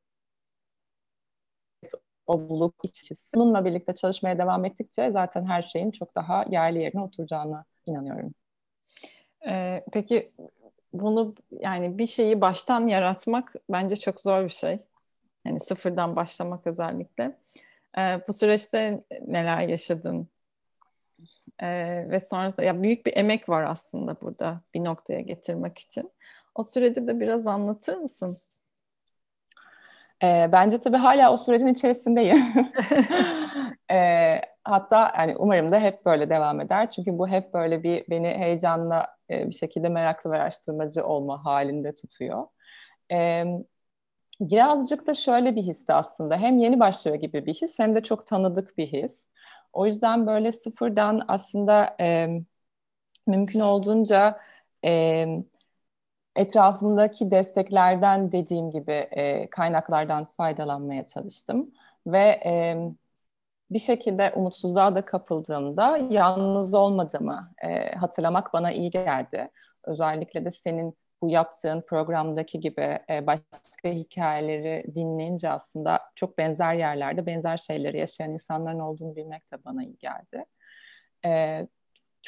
o 2.28 2.48
buluk 2.48 2.74
içkisi. 2.82 3.36
Bununla 3.36 3.64
birlikte 3.64 3.94
çalışmaya 3.94 4.38
devam 4.38 4.64
ettikçe 4.64 5.10
zaten 5.10 5.44
her 5.44 5.62
şeyin 5.62 5.90
çok 5.90 6.14
daha 6.14 6.44
yerli 6.50 6.78
yerine 6.78 7.00
oturacağına 7.00 7.64
inanıyorum. 7.86 8.34
Ee, 9.48 9.84
peki 9.92 10.32
bunu 10.92 11.34
yani 11.50 11.98
bir 11.98 12.06
şeyi 12.06 12.40
baştan 12.40 12.88
yaratmak 12.88 13.54
bence 13.70 13.96
çok 13.96 14.20
zor 14.20 14.44
bir 14.44 14.48
şey. 14.48 14.78
Yani 15.46 15.60
sıfırdan 15.60 16.16
başlamak 16.16 16.66
özellikle. 16.66 17.38
Ee, 17.98 18.20
bu 18.28 18.32
süreçte 18.32 19.04
neler 19.26 19.60
yaşadın? 19.60 20.28
Ee, 21.62 22.06
ve 22.10 22.20
sonrasında 22.20 22.62
ya 22.62 22.82
büyük 22.82 23.06
bir 23.06 23.16
emek 23.16 23.48
var 23.48 23.62
aslında 23.62 24.20
burada 24.20 24.60
bir 24.74 24.84
noktaya 24.84 25.20
getirmek 25.20 25.78
için. 25.78 26.10
O 26.54 26.62
süreci 26.62 27.06
de 27.06 27.20
biraz 27.20 27.46
anlatır 27.46 27.96
mısın? 27.96 28.36
E, 30.22 30.48
bence 30.52 30.78
tabii 30.80 30.96
hala 30.96 31.32
o 31.32 31.36
sürecin 31.36 31.66
içerisindeyim. 31.66 32.36
e, 33.90 34.40
hatta 34.64 35.12
yani 35.18 35.36
umarım 35.36 35.72
da 35.72 35.80
hep 35.80 36.06
böyle 36.06 36.30
devam 36.30 36.60
eder. 36.60 36.90
Çünkü 36.90 37.18
bu 37.18 37.28
hep 37.28 37.54
böyle 37.54 37.82
bir 37.82 38.04
beni 38.10 38.28
heyecanla 38.28 39.06
e, 39.30 39.46
bir 39.46 39.54
şekilde 39.54 39.88
meraklı 39.88 40.30
ve 40.30 40.36
araştırmacı 40.36 41.06
olma 41.06 41.44
halinde 41.44 41.96
tutuyor. 41.96 42.46
E, 43.12 43.44
birazcık 44.40 45.06
da 45.06 45.14
şöyle 45.14 45.56
bir 45.56 45.62
histi 45.62 45.92
aslında. 45.92 46.36
Hem 46.36 46.58
yeni 46.58 46.80
başlıyor 46.80 47.16
gibi 47.16 47.46
bir 47.46 47.54
his 47.54 47.78
hem 47.78 47.94
de 47.94 48.02
çok 48.02 48.26
tanıdık 48.26 48.78
bir 48.78 48.86
his. 48.86 49.28
O 49.72 49.86
yüzden 49.86 50.26
böyle 50.26 50.52
sıfırdan 50.52 51.22
aslında 51.28 51.96
e, 52.00 52.28
mümkün 53.26 53.60
olduğunca 53.60 54.40
e, 54.84 55.26
etrafımdaki 56.38 57.30
desteklerden 57.30 58.32
dediğim 58.32 58.70
gibi 58.70 58.92
e, 58.92 59.50
kaynaklardan 59.50 60.24
faydalanmaya 60.36 61.06
çalıştım 61.06 61.70
ve 62.06 62.40
e, 62.44 62.76
bir 63.70 63.78
şekilde 63.78 64.32
umutsuzluğa 64.36 64.94
da 64.94 65.04
kapıldığımda 65.04 65.98
yalnız 66.10 66.74
olmadığımı 66.74 67.52
e, 67.62 67.94
hatırlamak 67.94 68.52
bana 68.52 68.72
iyi 68.72 68.90
geldi. 68.90 69.50
Özellikle 69.84 70.44
de 70.44 70.52
senin 70.52 70.94
bu 71.22 71.30
yaptığın 71.30 71.80
programdaki 71.80 72.60
gibi 72.60 72.98
e, 73.10 73.26
başka 73.26 73.88
hikayeleri 73.88 74.94
dinleyince 74.94 75.50
aslında 75.50 76.00
çok 76.14 76.38
benzer 76.38 76.74
yerlerde 76.74 77.26
benzer 77.26 77.56
şeyleri 77.56 77.98
yaşayan 77.98 78.32
insanların 78.32 78.78
olduğunu 78.78 79.16
bilmek 79.16 79.52
de 79.52 79.64
bana 79.64 79.84
iyi 79.84 79.98
geldi. 79.98 80.44
E, 81.24 81.66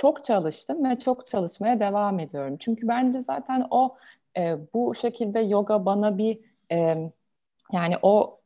çok 0.01 0.25
çalıştım 0.25 0.85
ve 0.91 0.99
çok 0.99 1.27
çalışmaya 1.27 1.81
devam 1.81 2.21
ediyorum. 2.21 2.57
Çünkü 2.61 2.89
bence 2.89 3.23
zaten 3.23 3.67
o 3.71 3.97
e, 4.37 4.59
bu 4.75 4.95
şekilde 4.95 5.41
yoga 5.41 5.85
bana 5.87 6.19
bir 6.19 6.41
e, 6.73 6.77
yani 7.73 7.95
o 8.03 8.41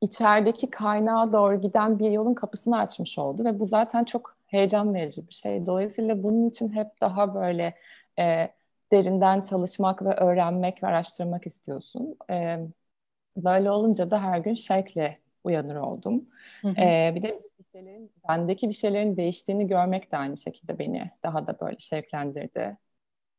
içerideki 0.00 0.70
kaynağa 0.70 1.32
doğru 1.32 1.60
giden 1.60 1.98
bir 1.98 2.10
yolun 2.10 2.34
kapısını 2.34 2.78
açmış 2.78 3.18
oldu 3.18 3.44
ve 3.44 3.60
bu 3.60 3.66
zaten 3.66 4.04
çok 4.04 4.36
heyecan 4.46 4.94
verici 4.94 5.28
bir 5.28 5.34
şey. 5.34 5.66
Dolayısıyla 5.66 6.22
bunun 6.22 6.48
için 6.48 6.68
hep 6.68 7.00
daha 7.00 7.34
böyle 7.34 7.74
e, 8.18 8.48
derinden 8.92 9.40
çalışmak 9.40 10.02
ve 10.04 10.14
öğrenmek 10.14 10.82
ve 10.82 10.86
araştırmak 10.86 11.46
istiyorsun. 11.46 12.16
E, 12.30 12.58
böyle 13.36 13.70
olunca 13.70 14.10
da 14.10 14.22
her 14.22 14.38
gün 14.38 14.54
şevkle 14.54 15.18
uyanır 15.44 15.76
oldum. 15.76 16.24
Hı 16.62 16.68
hı. 16.68 16.80
E, 16.80 17.12
bir 17.14 17.22
de 17.22 17.47
şeylerin, 17.72 18.12
bendeki 18.28 18.68
bir 18.68 18.74
şeylerin 18.74 19.16
değiştiğini 19.16 19.66
görmek 19.66 20.12
de 20.12 20.16
aynı 20.16 20.36
şekilde 20.36 20.78
beni 20.78 21.10
daha 21.22 21.46
da 21.46 21.60
böyle 21.60 21.78
şevklendirdi. 21.78 22.76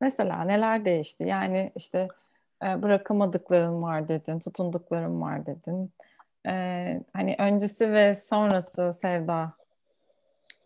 Mesela 0.02 0.44
neler 0.44 0.86
değişti? 0.86 1.24
Yani 1.24 1.72
işte 1.76 2.08
e, 2.63 2.82
bırakamadıklarım 2.82 3.84
var 3.84 4.08
dedin, 4.08 4.39
tutunduklarım 4.39 5.22
var 5.22 5.46
dedin. 5.46 5.94
E, 6.48 6.54
hani 7.13 7.36
öncesi 7.39 7.94
ve 7.94 8.15
sonrası 8.15 8.94
Sevda 8.94 9.54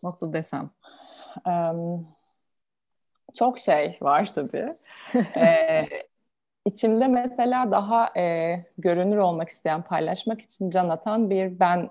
nasıl 0.02 0.32
desem? 0.32 0.70
Um, 1.46 2.08
çok 3.38 3.58
şey 3.58 3.98
var 4.00 4.34
tabii. 4.34 4.74
ee, 5.36 5.88
içimde 6.66 7.06
mesela 7.08 7.70
daha 7.70 8.18
e, 8.20 8.56
görünür 8.78 9.16
olmak 9.16 9.48
isteyen, 9.48 9.82
paylaşmak 9.82 10.42
için 10.42 10.70
can 10.70 10.88
atan 10.88 11.30
bir 11.30 11.60
ben 11.60 11.90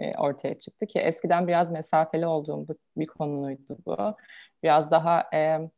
e, 0.00 0.14
ortaya 0.18 0.58
çıktı 0.58 0.86
ki 0.86 0.98
eskiden 0.98 1.48
biraz 1.48 1.70
mesafeli 1.70 2.26
olduğum 2.26 2.66
bir 2.96 3.06
konuydu 3.06 3.78
bu. 3.86 3.96
Biraz 4.62 4.90
daha 4.90 5.24
e, 5.34 5.70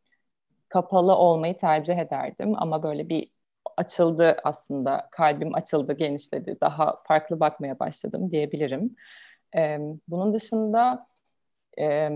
kapalı 0.68 1.16
olmayı 1.16 1.56
tercih 1.56 1.98
ederdim 1.98 2.54
ama 2.56 2.82
böyle 2.82 3.08
bir 3.08 3.30
açıldı 3.76 4.37
aslında 4.44 5.08
kalbim 5.11 5.54
açıldı 5.54 5.92
genişledi 5.92 6.56
daha 6.61 7.02
farklı 7.04 7.40
bakmaya 7.40 7.78
başladım 7.78 8.30
diyebilirim. 8.30 8.96
Ee, 9.56 9.78
bunun 10.08 10.35
dışında 10.35 11.06
e, 11.78 12.11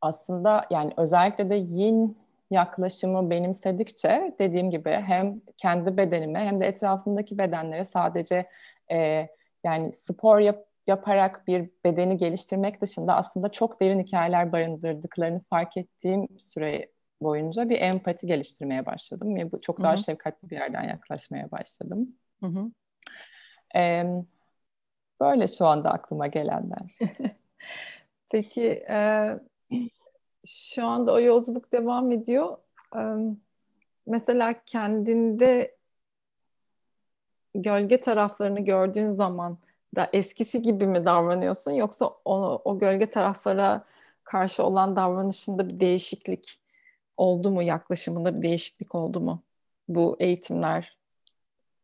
aslında 0.00 0.66
yani 0.70 0.92
özellikle 0.96 1.50
de 1.50 1.54
yin 1.54 2.18
yaklaşımı 2.50 3.30
benimsedikçe 3.30 4.34
dediğim 4.38 4.70
gibi 4.70 4.90
hem 4.90 5.40
kendi 5.56 5.96
bedenime 5.96 6.38
hem 6.44 6.60
de 6.60 6.66
etrafındaki 6.66 7.38
bedenlere 7.38 7.84
sadece 7.84 8.48
e, 8.90 9.28
yani 9.64 9.92
spor 9.92 10.38
yap, 10.38 10.66
yaparak 10.86 11.46
bir 11.46 11.70
bedeni 11.84 12.16
geliştirmek 12.16 12.80
dışında 12.80 13.16
aslında 13.16 13.48
çok 13.48 13.80
derin 13.80 14.04
hikayeler 14.04 14.52
barındırdıklarını 14.52 15.40
fark 15.50 15.76
ettiğim 15.76 16.28
süre 16.38 16.90
boyunca 17.22 17.68
bir 17.68 17.80
empati 17.80 18.26
geliştirmeye 18.26 18.86
başladım 18.86 19.36
ve 19.36 19.52
bu 19.52 19.60
çok 19.60 19.82
daha 19.82 19.92
Hı-hı. 19.92 20.02
şefkatli 20.02 20.50
bir 20.50 20.56
yerden 20.56 20.82
yaklaşmaya 20.82 21.50
başladım. 21.50 22.16
Ee, 23.76 24.04
böyle 25.20 25.48
şu 25.48 25.66
anda 25.66 25.90
aklıma 25.90 26.26
gelenler. 26.26 26.98
Peki 28.32 28.66
e, 28.90 29.28
şu 30.46 30.86
anda 30.86 31.12
o 31.12 31.20
yolculuk 31.20 31.72
devam 31.72 32.12
ediyor. 32.12 32.56
E, 32.96 33.00
mesela 34.06 34.54
kendinde 34.66 35.76
gölge 37.54 38.00
taraflarını 38.00 38.60
gördüğün 38.64 39.08
zaman 39.08 39.58
da 39.96 40.10
eskisi 40.12 40.62
gibi 40.62 40.86
mi 40.86 41.04
davranıyorsun 41.04 41.72
yoksa 41.72 42.06
o, 42.24 42.62
o 42.64 42.78
gölge 42.78 43.10
taraflara 43.10 43.84
karşı 44.24 44.64
olan 44.64 44.96
davranışında 44.96 45.68
bir 45.68 45.80
değişiklik 45.80 46.60
oldu 47.16 47.50
mu 47.50 47.62
yaklaşımında 47.62 48.36
bir 48.36 48.42
değişiklik 48.42 48.94
oldu 48.94 49.20
mu 49.20 49.42
bu 49.88 50.16
eğitimler 50.20 50.98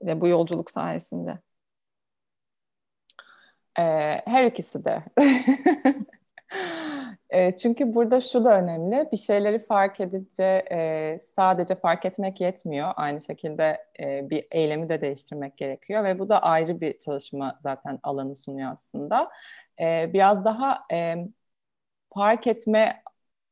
ve 0.02 0.20
bu 0.20 0.28
yolculuk 0.28 0.70
sayesinde? 0.70 1.38
Ee, 3.78 4.22
her 4.26 4.44
ikisi 4.44 4.84
de. 4.84 5.04
e, 7.30 7.56
çünkü 7.58 7.94
burada 7.94 8.20
şu 8.20 8.44
da 8.44 8.58
önemli. 8.58 9.08
Bir 9.12 9.16
şeyleri 9.16 9.66
fark 9.66 10.00
edince 10.00 10.44
e, 10.72 11.20
sadece 11.36 11.74
fark 11.74 12.04
etmek 12.04 12.40
yetmiyor. 12.40 12.92
Aynı 12.96 13.20
şekilde 13.20 13.84
e, 14.00 14.30
bir 14.30 14.46
eylemi 14.50 14.88
de 14.88 15.00
değiştirmek 15.00 15.56
gerekiyor 15.58 16.04
ve 16.04 16.18
bu 16.18 16.28
da 16.28 16.42
ayrı 16.42 16.80
bir 16.80 16.98
çalışma 16.98 17.58
zaten 17.62 17.98
alanı 18.02 18.36
sunuyor 18.36 18.72
aslında. 18.72 19.30
E, 19.80 20.10
biraz 20.12 20.44
daha 20.44 20.80
e, 20.92 21.16
fark 22.14 22.46
etme 22.46 23.02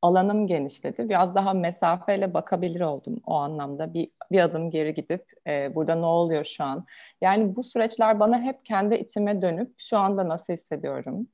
alanım 0.02 0.46
genişledi. 0.46 1.08
Biraz 1.08 1.34
daha 1.34 1.54
mesafeyle 1.54 2.34
bakabilir 2.34 2.80
oldum 2.80 3.20
o 3.26 3.34
anlamda. 3.34 3.94
Bir, 3.94 4.10
bir 4.32 4.40
adım 4.40 4.70
geri 4.70 4.94
gidip 4.94 5.26
e, 5.46 5.74
burada 5.74 5.94
ne 5.94 6.06
oluyor 6.06 6.44
şu 6.44 6.64
an? 6.64 6.86
Yani 7.20 7.56
bu 7.56 7.64
süreçler 7.64 8.20
bana 8.20 8.42
hep 8.42 8.64
kendi 8.64 8.94
içime 8.94 9.42
dönüp 9.42 9.74
şu 9.78 9.98
anda 9.98 10.28
nasıl 10.28 10.52
hissediyorum? 10.52 11.28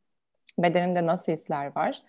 Bedenimde 0.63 1.07
nasıl 1.07 1.33
hisler 1.33 1.77
var? 1.77 2.03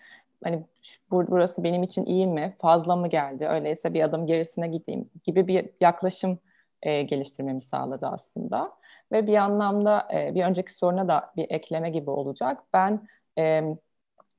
Hani 0.44 0.64
burası 1.10 1.64
benim 1.64 1.82
için 1.82 2.04
iyi 2.04 2.26
mi? 2.26 2.56
Fazla 2.60 2.96
mı 2.96 3.08
geldi? 3.08 3.46
Öyleyse 3.48 3.94
bir 3.94 4.02
adım 4.02 4.26
gerisine 4.26 4.68
gideyim 4.68 5.10
gibi 5.24 5.48
bir 5.48 5.70
yaklaşım 5.80 6.38
e, 6.82 7.02
geliştirmemi 7.02 7.60
sağladı 7.62 8.06
aslında. 8.06 8.72
Ve 9.12 9.26
bir 9.26 9.36
anlamda 9.36 10.08
e, 10.14 10.34
bir 10.34 10.44
önceki 10.44 10.72
soruna 10.72 11.08
da 11.08 11.32
bir 11.36 11.50
ekleme 11.50 11.90
gibi 11.90 12.10
olacak. 12.10 12.62
Ben 12.72 13.08
e, 13.38 13.62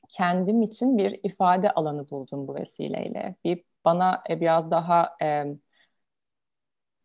kendim 0.10 0.62
için 0.62 0.98
bir 0.98 1.20
ifade 1.24 1.72
alanı 1.72 2.10
buldum 2.10 2.48
bu 2.48 2.56
vesileyle. 2.56 3.36
Bir 3.44 3.64
bana 3.86 4.24
e, 4.30 4.42
biraz 4.42 4.72
daha 4.72 5.18
e, 5.22 5.46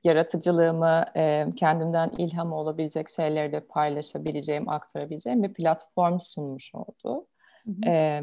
yaratıcılığımı, 0.05 1.05
e, 1.17 1.47
kendimden 1.57 2.11
ilham 2.11 2.53
olabilecek 2.53 3.11
şeyleri 3.11 3.53
de 3.53 3.61
paylaşabileceğim, 3.61 4.69
aktarabileceğim 4.69 5.43
bir 5.43 5.53
platform 5.53 6.21
sunmuş 6.21 6.75
oldu. 6.75 7.27
Hı 7.65 7.71
hı. 7.71 7.91
E, 7.91 8.23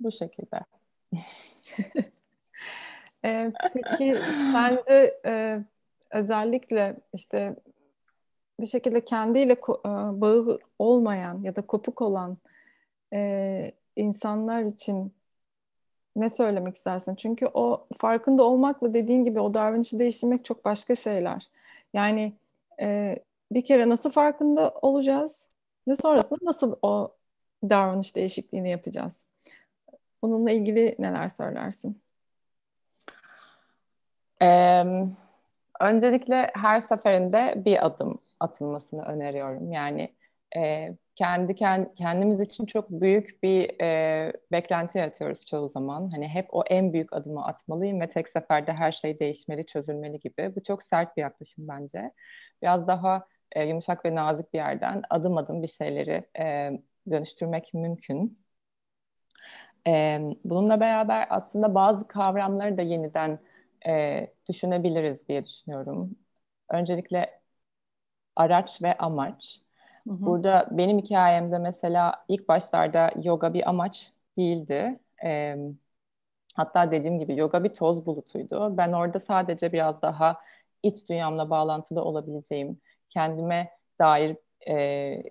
bu 0.00 0.12
şekilde. 0.12 0.60
e, 3.24 3.52
peki 3.74 4.18
bence 4.54 5.20
e, 5.26 5.64
özellikle 6.10 6.96
işte 7.14 7.56
bir 8.60 8.66
şekilde 8.66 9.04
kendiyle 9.04 9.56
bağı 10.20 10.58
olmayan 10.78 11.42
ya 11.42 11.56
da 11.56 11.66
kopuk 11.66 12.02
olan 12.02 12.38
e, 13.12 13.72
insanlar 13.96 14.62
için 14.62 15.14
ne 16.16 16.30
söylemek 16.30 16.76
istersin? 16.76 17.14
Çünkü 17.14 17.46
o 17.54 17.86
farkında 17.96 18.42
olmakla 18.42 18.94
dediğin 18.94 19.24
gibi 19.24 19.40
o 19.40 19.54
davranışı 19.54 19.98
değiştirmek 19.98 20.44
çok 20.44 20.64
başka 20.64 20.94
şeyler. 20.94 21.48
Yani 21.92 22.32
e, 22.80 23.16
bir 23.52 23.64
kere 23.64 23.88
nasıl 23.88 24.10
farkında 24.10 24.74
olacağız 24.82 25.48
ve 25.88 25.96
sonrasında 25.96 26.38
nasıl 26.42 26.76
o 26.82 27.14
davranış 27.62 28.16
değişikliğini 28.16 28.70
yapacağız? 28.70 29.24
Bununla 30.22 30.50
ilgili 30.50 30.96
neler 30.98 31.28
söylersin? 31.28 32.02
Ee, 34.42 34.84
öncelikle 35.80 36.50
her 36.54 36.80
seferinde 36.80 37.54
bir 37.64 37.86
adım 37.86 38.18
atılmasını 38.40 39.04
öneriyorum. 39.04 39.72
Yani 39.72 40.14
e, 40.56 40.92
kendi 41.16 41.54
kendimiz 41.96 42.40
için 42.40 42.66
çok 42.66 42.90
büyük 42.90 43.42
bir 43.42 43.80
e, 43.82 44.32
beklenti 44.52 44.98
yaratıyoruz 44.98 45.46
çoğu 45.46 45.68
zaman. 45.68 46.10
Hani 46.10 46.28
hep 46.28 46.46
o 46.54 46.64
en 46.70 46.92
büyük 46.92 47.12
adımı 47.12 47.46
atmalıyım 47.46 48.00
ve 48.00 48.08
tek 48.08 48.28
seferde 48.28 48.72
her 48.72 48.92
şey 48.92 49.18
değişmeli, 49.20 49.66
çözülmeli 49.66 50.20
gibi. 50.20 50.52
Bu 50.56 50.62
çok 50.62 50.82
sert 50.82 51.16
bir 51.16 51.22
yaklaşım 51.22 51.68
bence. 51.68 52.12
Biraz 52.62 52.86
daha 52.86 53.26
e, 53.52 53.64
yumuşak 53.64 54.04
ve 54.04 54.14
nazik 54.14 54.52
bir 54.52 54.58
yerden 54.58 55.02
adım 55.10 55.36
adım 55.36 55.62
bir 55.62 55.68
şeyleri 55.68 56.24
e, 56.38 56.70
dönüştürmek 57.10 57.74
mümkün. 57.74 58.38
E, 59.86 60.20
bununla 60.44 60.80
beraber 60.80 61.26
aslında 61.30 61.74
bazı 61.74 62.08
kavramları 62.08 62.78
da 62.78 62.82
yeniden 62.82 63.38
e, 63.86 64.26
düşünebiliriz 64.48 65.28
diye 65.28 65.44
düşünüyorum. 65.44 66.16
Öncelikle 66.70 67.40
araç 68.36 68.82
ve 68.82 68.98
amaç. 68.98 69.60
Hı 70.06 70.10
hı. 70.12 70.26
Burada 70.26 70.68
benim 70.70 70.98
hikayemde 70.98 71.58
mesela 71.58 72.24
ilk 72.28 72.48
başlarda 72.48 73.10
yoga 73.22 73.54
bir 73.54 73.68
amaç 73.68 74.12
değildi. 74.38 75.00
E, 75.24 75.56
hatta 76.54 76.90
dediğim 76.90 77.18
gibi 77.18 77.36
yoga 77.38 77.64
bir 77.64 77.74
toz 77.74 78.06
bulutuydu. 78.06 78.76
Ben 78.76 78.92
orada 78.92 79.20
sadece 79.20 79.72
biraz 79.72 80.02
daha 80.02 80.40
iç 80.82 81.08
dünyamla 81.08 81.50
bağlantıda 81.50 82.04
olabileceğim, 82.04 82.80
kendime 83.10 83.70
dair 84.00 84.36
e, 84.68 85.22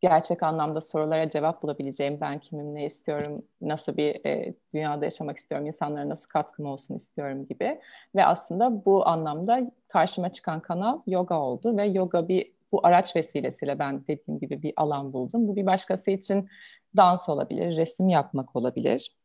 gerçek 0.00 0.42
anlamda 0.42 0.80
sorulara 0.80 1.30
cevap 1.30 1.62
bulabileceğim, 1.62 2.20
ben 2.20 2.38
kimim, 2.40 2.74
ne 2.74 2.84
istiyorum, 2.84 3.42
nasıl 3.60 3.96
bir 3.96 4.26
e, 4.26 4.54
dünyada 4.74 5.04
yaşamak 5.04 5.36
istiyorum, 5.36 5.66
insanlara 5.66 6.08
nasıl 6.08 6.28
katkım 6.28 6.66
olsun 6.66 6.94
istiyorum 6.94 7.46
gibi. 7.46 7.80
Ve 8.14 8.24
aslında 8.26 8.84
bu 8.84 9.06
anlamda 9.08 9.70
karşıma 9.88 10.32
çıkan 10.32 10.60
kanal 10.60 11.00
yoga 11.06 11.34
oldu 11.40 11.76
ve 11.76 11.84
yoga 11.86 12.28
bir 12.28 12.52
bu 12.72 12.86
araç 12.86 13.16
vesilesiyle 13.16 13.78
ben 13.78 14.06
dediğim 14.06 14.40
gibi 14.40 14.62
bir 14.62 14.72
alan 14.76 15.12
buldum. 15.12 15.48
Bu 15.48 15.56
bir 15.56 15.66
başkası 15.66 16.10
için 16.10 16.48
dans 16.96 17.28
olabilir, 17.28 17.76
resim 17.76 18.08
yapmak 18.08 18.56
olabilir. 18.56 19.16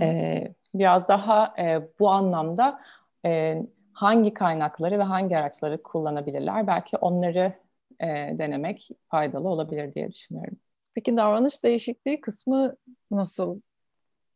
Ee, 0.00 0.54
biraz 0.74 1.08
daha 1.08 1.54
e, 1.58 1.88
bu 1.98 2.10
anlamda 2.10 2.80
e, 3.24 3.62
hangi 3.92 4.34
kaynakları 4.34 4.98
ve 4.98 5.02
hangi 5.02 5.36
araçları 5.36 5.82
kullanabilirler? 5.82 6.66
Belki 6.66 6.96
onları 6.96 7.52
e, 8.00 8.06
denemek 8.38 8.88
faydalı 9.08 9.48
olabilir 9.48 9.94
diye 9.94 10.12
düşünüyorum. 10.12 10.56
Peki 10.94 11.16
davranış 11.16 11.64
değişikliği 11.64 12.20
kısmı 12.20 12.76
nasıl 13.10 13.60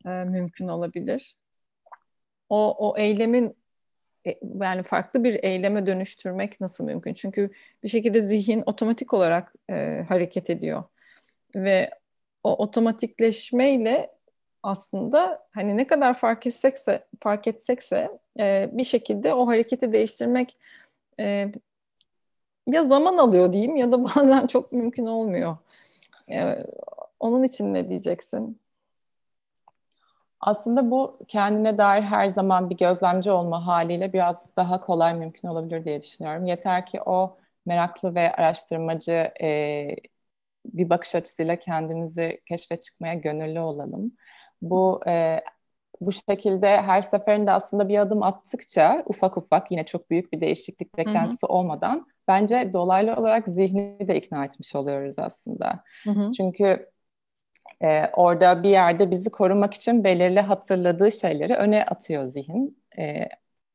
e, 0.06 0.08
mümkün 0.08 0.68
olabilir? 0.68 1.34
O, 2.48 2.88
o 2.88 2.98
eylemin 2.98 3.56
yani 4.60 4.82
farklı 4.82 5.24
bir 5.24 5.44
eyleme 5.44 5.86
dönüştürmek 5.86 6.60
nasıl 6.60 6.84
mümkün? 6.84 7.12
Çünkü 7.12 7.50
bir 7.82 7.88
şekilde 7.88 8.22
zihin 8.22 8.62
otomatik 8.66 9.14
olarak 9.14 9.52
e, 9.70 10.04
hareket 10.08 10.50
ediyor 10.50 10.84
ve 11.54 11.90
o 12.44 12.56
otomatikleşmeyle 12.56 14.10
aslında 14.62 15.46
hani 15.50 15.76
ne 15.76 15.86
kadar 15.86 16.14
fark 16.14 16.46
etsekse 16.46 17.06
fark 17.20 17.46
etsekse 17.46 18.18
e, 18.38 18.70
bir 18.72 18.84
şekilde 18.84 19.34
o 19.34 19.46
hareketi 19.46 19.92
değiştirmek 19.92 20.56
e, 21.20 21.52
ya 22.66 22.84
zaman 22.84 23.16
alıyor 23.16 23.52
diyeyim 23.52 23.76
ya 23.76 23.92
da 23.92 24.04
bazen 24.16 24.46
çok 24.46 24.72
mümkün 24.72 25.06
olmuyor. 25.06 25.56
E, 26.30 26.58
onun 27.20 27.42
için 27.42 27.74
ne 27.74 27.88
diyeceksin? 27.88 28.60
Aslında 30.40 30.90
bu 30.90 31.18
kendine 31.28 31.78
dair 31.78 32.02
her 32.02 32.28
zaman 32.28 32.70
bir 32.70 32.76
gözlemci 32.76 33.30
olma 33.30 33.66
haliyle 33.66 34.12
biraz 34.12 34.56
daha 34.56 34.80
kolay 34.80 35.14
mümkün 35.14 35.48
olabilir 35.48 35.84
diye 35.84 36.02
düşünüyorum. 36.02 36.46
Yeter 36.46 36.86
ki 36.86 37.02
o 37.02 37.38
meraklı 37.66 38.14
ve 38.14 38.32
araştırmacı 38.32 39.32
e, 39.42 39.88
bir 40.66 40.90
bakış 40.90 41.14
açısıyla 41.14 41.56
kendimizi 41.56 42.40
keşfe 42.46 42.76
çıkmaya 42.76 43.14
gönüllü 43.14 43.60
olalım. 43.60 44.12
Bu 44.62 45.00
e, 45.06 45.40
bu 46.00 46.12
şekilde 46.12 46.80
her 46.82 47.02
seferinde 47.02 47.50
aslında 47.50 47.88
bir 47.88 47.98
adım 47.98 48.22
attıkça 48.22 49.02
ufak 49.06 49.36
ufak 49.36 49.70
yine 49.70 49.86
çok 49.86 50.10
büyük 50.10 50.32
bir 50.32 50.40
değişiklik 50.40 50.98
beklentisi 50.98 51.46
hı 51.46 51.52
hı. 51.52 51.52
olmadan 51.52 52.06
bence 52.28 52.70
dolaylı 52.72 53.16
olarak 53.16 53.48
zihni 53.48 54.08
de 54.08 54.16
ikna 54.16 54.44
etmiş 54.44 54.74
oluyoruz 54.74 55.18
aslında. 55.18 55.84
Hı 56.04 56.10
hı. 56.10 56.32
Çünkü 56.32 56.90
e, 57.82 58.06
orada 58.12 58.62
bir 58.62 58.68
yerde 58.70 59.10
bizi 59.10 59.30
korumak 59.30 59.74
için 59.74 60.04
belirli 60.04 60.40
hatırladığı 60.40 61.12
şeyleri 61.12 61.54
öne 61.54 61.84
atıyor 61.84 62.24
zihin. 62.26 62.82
E, 62.98 63.28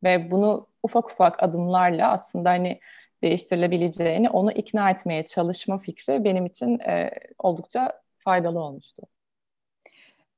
ve 0.03 0.31
bunu 0.31 0.67
ufak 0.83 1.11
ufak 1.11 1.43
adımlarla 1.43 2.11
aslında 2.11 2.49
hani 2.49 2.79
değiştirilebileceğini 3.23 4.29
onu 4.29 4.51
ikna 4.51 4.89
etmeye 4.91 5.25
çalışma 5.25 5.77
fikri 5.77 6.23
benim 6.23 6.45
için 6.45 6.79
e, 6.79 7.11
oldukça 7.39 8.01
faydalı 8.19 8.59
olmuştu. 8.59 9.03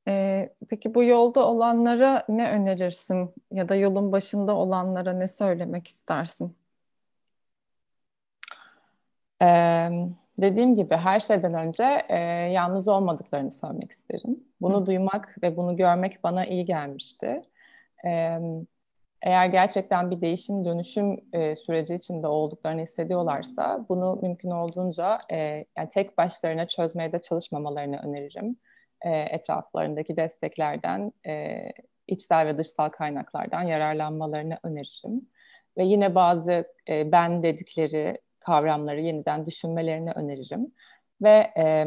Ee, 0.08 0.56
peki 0.69 0.95
bu 0.95 1.04
yolda 1.04 1.47
olanlara 1.47 2.25
ne 2.30 2.51
önerirsin 2.51 3.34
ya 3.51 3.69
da 3.69 3.75
yolun 3.75 4.12
başında 4.12 4.56
olanlara 4.56 5.13
ne 5.13 5.28
söylemek 5.28 5.88
istersin? 5.88 6.58
Ee, 9.41 9.89
dediğim 10.41 10.76
gibi 10.76 10.95
her 10.95 11.19
şeyden 11.19 11.54
önce 11.54 12.06
e, 12.10 12.17
yalnız 12.52 12.88
olmadıklarını 12.88 13.52
söylemek 13.52 13.91
isterim. 13.91 14.43
Bunu 14.62 14.82
Hı. 14.82 14.86
duymak 14.86 15.36
ve 15.43 15.58
bunu 15.58 15.78
görmek 15.78 16.24
bana 16.24 16.45
iyi 16.45 16.65
gelmişti. 16.65 17.41
Ee, 18.06 18.39
eğer 19.21 19.45
gerçekten 19.45 20.12
bir 20.12 20.21
değişim 20.21 20.65
dönüşüm 20.65 21.19
e, 21.34 21.56
süreci 21.56 21.95
içinde 21.95 22.28
olduklarını 22.28 22.82
hissediyorlarsa 22.82 23.86
bunu 23.89 24.19
mümkün 24.21 24.52
olduğunca 24.52 25.19
e, 25.32 25.38
yani 25.78 25.89
tek 25.93 26.17
başlarına 26.17 26.67
çözmeye 26.67 27.12
de 27.12 27.21
çalışmamalarını 27.21 27.98
öneririm 27.98 28.58
e, 29.02 29.10
etraflarındaki 29.10 30.17
desteklerden, 30.17 31.12
e, 31.28 31.62
içsel 32.08 32.48
ve 32.48 32.58
dışsal 32.58 32.89
kaynaklardan 32.89 33.62
yararlanmalarını 33.62 34.60
öneririm. 34.63 35.30
Ve 35.78 35.84
yine 35.84 36.15
bazı 36.15 36.67
e, 36.89 37.12
ben 37.12 37.43
dedikleri 37.43 38.17
kavramları 38.45 39.01
yeniden 39.01 39.45
düşünmelerini 39.45 40.12
öneririm. 40.12 40.71
Ve 41.21 41.53
e, 41.58 41.86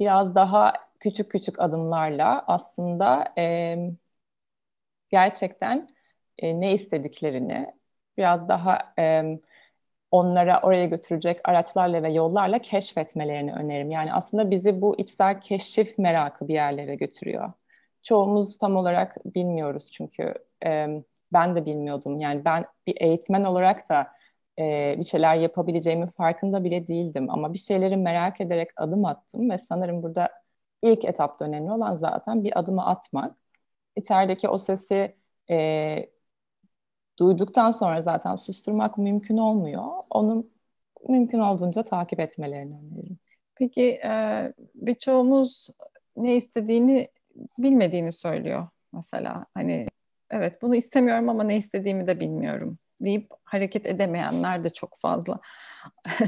biraz 0.00 0.34
daha 0.34 0.72
küçük 1.00 1.30
küçük 1.30 1.60
adımlarla 1.60 2.44
aslında 2.46 3.32
e, 3.38 3.76
gerçekten 5.10 5.88
e, 6.38 6.60
ne 6.60 6.72
istediklerini 6.72 7.74
biraz 8.18 8.48
daha 8.48 8.94
e, 8.98 9.24
onlara 10.10 10.60
oraya 10.62 10.86
götürecek 10.86 11.40
araçlarla 11.44 12.02
ve 12.02 12.12
yollarla 12.12 12.58
keşfetmelerini 12.58 13.52
öneririm. 13.52 13.90
Yani 13.90 14.12
aslında 14.12 14.50
bizi 14.50 14.80
bu 14.80 14.98
içsel 14.98 15.40
keşif 15.40 15.98
merakı 15.98 16.48
bir 16.48 16.54
yerlere 16.54 16.94
götürüyor. 16.94 17.52
Çoğumuz 18.02 18.58
tam 18.58 18.76
olarak 18.76 19.16
bilmiyoruz 19.34 19.90
çünkü 19.92 20.34
e, 20.64 20.88
ben 21.32 21.56
de 21.56 21.66
bilmiyordum. 21.66 22.20
Yani 22.20 22.44
ben 22.44 22.64
bir 22.86 22.96
eğitmen 23.00 23.44
olarak 23.44 23.88
da 23.88 24.12
e, 24.58 24.94
bir 24.98 25.04
şeyler 25.04 25.34
yapabileceğimin 25.36 26.06
farkında 26.06 26.64
bile 26.64 26.88
değildim. 26.88 27.30
Ama 27.30 27.52
bir 27.52 27.58
şeyleri 27.58 27.96
merak 27.96 28.40
ederek 28.40 28.70
adım 28.76 29.04
attım 29.04 29.50
ve 29.50 29.58
sanırım 29.58 30.02
burada 30.02 30.30
ilk 30.82 31.04
etapta 31.04 31.44
önemli 31.44 31.72
olan 31.72 31.94
zaten 31.94 32.44
bir 32.44 32.58
adımı 32.58 32.86
atmak. 32.86 33.36
İçerideki 33.96 34.48
o 34.48 34.58
sesi 34.58 35.16
e, 35.50 36.10
duyduktan 37.18 37.70
sonra 37.70 38.02
zaten 38.02 38.36
susturmak 38.36 38.98
mümkün 38.98 39.36
olmuyor. 39.36 39.84
Onu 40.10 40.46
mümkün 41.08 41.38
olduğunca 41.38 41.82
takip 41.84 42.20
etmelerini 42.20 42.74
öneririm. 42.74 43.18
Peki 43.54 43.82
e, 44.04 44.52
birçoğumuz 44.74 45.68
ne 46.16 46.36
istediğini 46.36 47.08
bilmediğini 47.58 48.12
söylüyor 48.12 48.68
mesela. 48.92 49.46
Hani 49.54 49.86
evet 50.30 50.62
bunu 50.62 50.76
istemiyorum 50.76 51.28
ama 51.28 51.44
ne 51.44 51.56
istediğimi 51.56 52.06
de 52.06 52.20
bilmiyorum 52.20 52.78
deyip 53.00 53.30
hareket 53.44 53.86
edemeyenler 53.86 54.64
de 54.64 54.70
çok 54.70 54.96
fazla. 54.96 55.40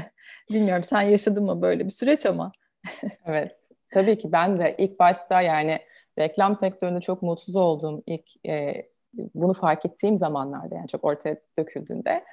Bilmiyorum 0.51 0.83
sen 0.83 1.01
yaşadın 1.01 1.45
mı 1.45 1.61
böyle 1.61 1.85
bir 1.85 1.91
süreç 1.91 2.25
ama. 2.25 2.51
evet 3.25 3.55
tabii 3.93 4.17
ki 4.17 4.31
ben 4.31 4.59
de 4.59 4.75
ilk 4.77 4.99
başta 4.99 5.41
yani 5.41 5.79
reklam 6.19 6.55
sektöründe 6.55 7.01
çok 7.01 7.21
mutsuz 7.21 7.55
olduğum 7.55 8.03
ilk 8.07 8.45
e, 8.45 8.85
bunu 9.13 9.53
fark 9.53 9.85
ettiğim 9.85 10.17
zamanlarda 10.17 10.75
yani 10.75 10.87
çok 10.87 11.03
ortaya 11.03 11.37
döküldüğünde 11.59 12.25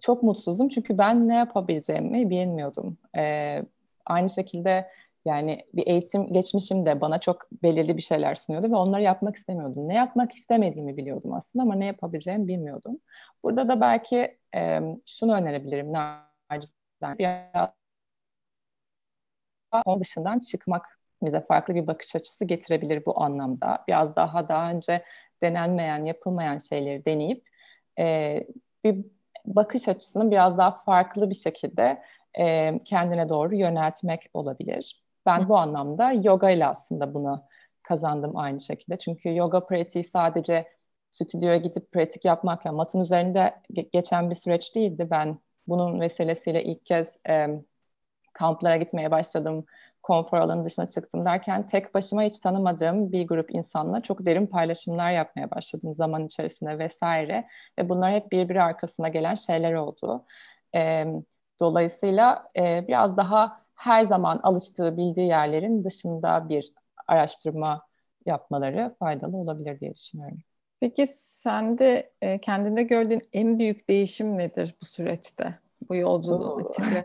çok 0.00 0.22
mutsuzdum 0.22 0.68
çünkü 0.68 0.98
ben 0.98 1.28
ne 1.28 1.34
yapabileceğimi 1.34 2.30
bilmiyordum. 2.30 2.98
Ee, 3.16 3.62
aynı 4.06 4.30
şekilde 4.30 4.88
yani 5.28 5.66
bir 5.74 5.86
eğitim 5.86 6.32
geçmişim 6.32 6.86
de 6.86 7.00
bana 7.00 7.18
çok 7.18 7.52
belirli 7.62 7.96
bir 7.96 8.02
şeyler 8.02 8.34
sunuyordu 8.34 8.70
ve 8.70 8.76
onları 8.76 9.02
yapmak 9.02 9.36
istemiyordum. 9.36 9.88
Ne 9.88 9.94
yapmak 9.94 10.34
istemediğimi 10.34 10.96
biliyordum 10.96 11.32
aslında 11.32 11.62
ama 11.62 11.74
ne 11.74 11.86
yapabileceğimi 11.86 12.48
bilmiyordum. 12.48 12.98
Burada 13.42 13.68
da 13.68 13.80
belki 13.80 14.38
e, 14.56 14.80
şunu 15.06 15.34
önerebilirim. 15.34 15.92
Biraz 17.18 17.70
onun 19.84 20.00
dışından 20.00 20.38
çıkmak 20.38 20.98
bize 21.22 21.40
farklı 21.40 21.74
bir 21.74 21.86
bakış 21.86 22.16
açısı 22.16 22.44
getirebilir 22.44 23.06
bu 23.06 23.22
anlamda. 23.22 23.84
Biraz 23.88 24.16
daha 24.16 24.48
daha 24.48 24.70
önce 24.70 25.04
denenmeyen, 25.42 26.04
yapılmayan 26.04 26.58
şeyleri 26.58 27.04
deneyip 27.04 27.48
e, 27.98 28.46
bir 28.84 29.04
bakış 29.46 29.88
açısını 29.88 30.30
biraz 30.30 30.58
daha 30.58 30.82
farklı 30.84 31.30
bir 31.30 31.34
şekilde 31.34 32.02
e, 32.38 32.74
kendine 32.84 33.28
doğru 33.28 33.56
yöneltmek 33.56 34.30
olabilir. 34.34 35.07
Ben 35.28 35.48
bu 35.48 35.58
anlamda 35.58 36.12
yoga 36.12 36.50
ile 36.50 36.66
aslında 36.66 37.14
bunu 37.14 37.44
kazandım 37.82 38.36
aynı 38.36 38.60
şekilde. 38.60 38.98
Çünkü 38.98 39.36
yoga 39.36 39.66
pratiği 39.66 40.04
sadece 40.04 40.68
stüdyoya 41.10 41.56
gidip 41.56 41.92
pratik 41.92 42.24
yapmak, 42.24 42.64
yani 42.64 42.76
matın 42.76 43.00
üzerinde 43.00 43.54
geçen 43.92 44.30
bir 44.30 44.34
süreç 44.34 44.74
değildi. 44.74 45.08
Ben 45.10 45.38
bunun 45.66 46.00
vesilesiyle 46.00 46.64
ilk 46.64 46.86
kez 46.86 47.20
e, 47.28 47.48
kamplara 48.32 48.76
gitmeye 48.76 49.10
başladım, 49.10 49.64
konfor 50.02 50.38
alanı 50.38 50.64
dışına 50.64 50.90
çıktım 50.90 51.24
derken 51.24 51.68
tek 51.68 51.94
başıma 51.94 52.22
hiç 52.22 52.40
tanımadığım 52.40 53.12
bir 53.12 53.26
grup 53.28 53.54
insanla 53.54 54.02
çok 54.02 54.26
derin 54.26 54.46
paylaşımlar 54.46 55.10
yapmaya 55.10 55.50
başladım 55.50 55.94
zaman 55.94 56.26
içerisinde 56.26 56.78
vesaire 56.78 57.48
ve 57.78 57.88
bunlar 57.88 58.12
hep 58.12 58.32
birbiri 58.32 58.62
arkasına 58.62 59.08
gelen 59.08 59.34
şeyler 59.34 59.72
oldu. 59.74 60.24
E, 60.74 61.06
dolayısıyla 61.60 62.48
e, 62.56 62.84
biraz 62.88 63.16
daha 63.16 63.67
her 63.82 64.04
zaman 64.04 64.40
alıştığı, 64.42 64.96
bildiği 64.96 65.28
yerlerin 65.28 65.84
dışında 65.84 66.48
bir 66.48 66.72
araştırma 67.06 67.82
yapmaları 68.26 68.94
faydalı 68.98 69.36
olabilir 69.36 69.80
diye 69.80 69.94
düşünüyorum. 69.94 70.38
Peki 70.80 71.06
sende 71.10 72.12
e, 72.22 72.38
kendinde 72.38 72.82
gördüğün 72.82 73.22
en 73.32 73.58
büyük 73.58 73.88
değişim 73.88 74.38
nedir 74.38 74.74
bu 74.82 74.86
süreçte, 74.86 75.58
bu 75.88 75.96
yolculuğun 75.96 76.68
içinde? 76.70 77.04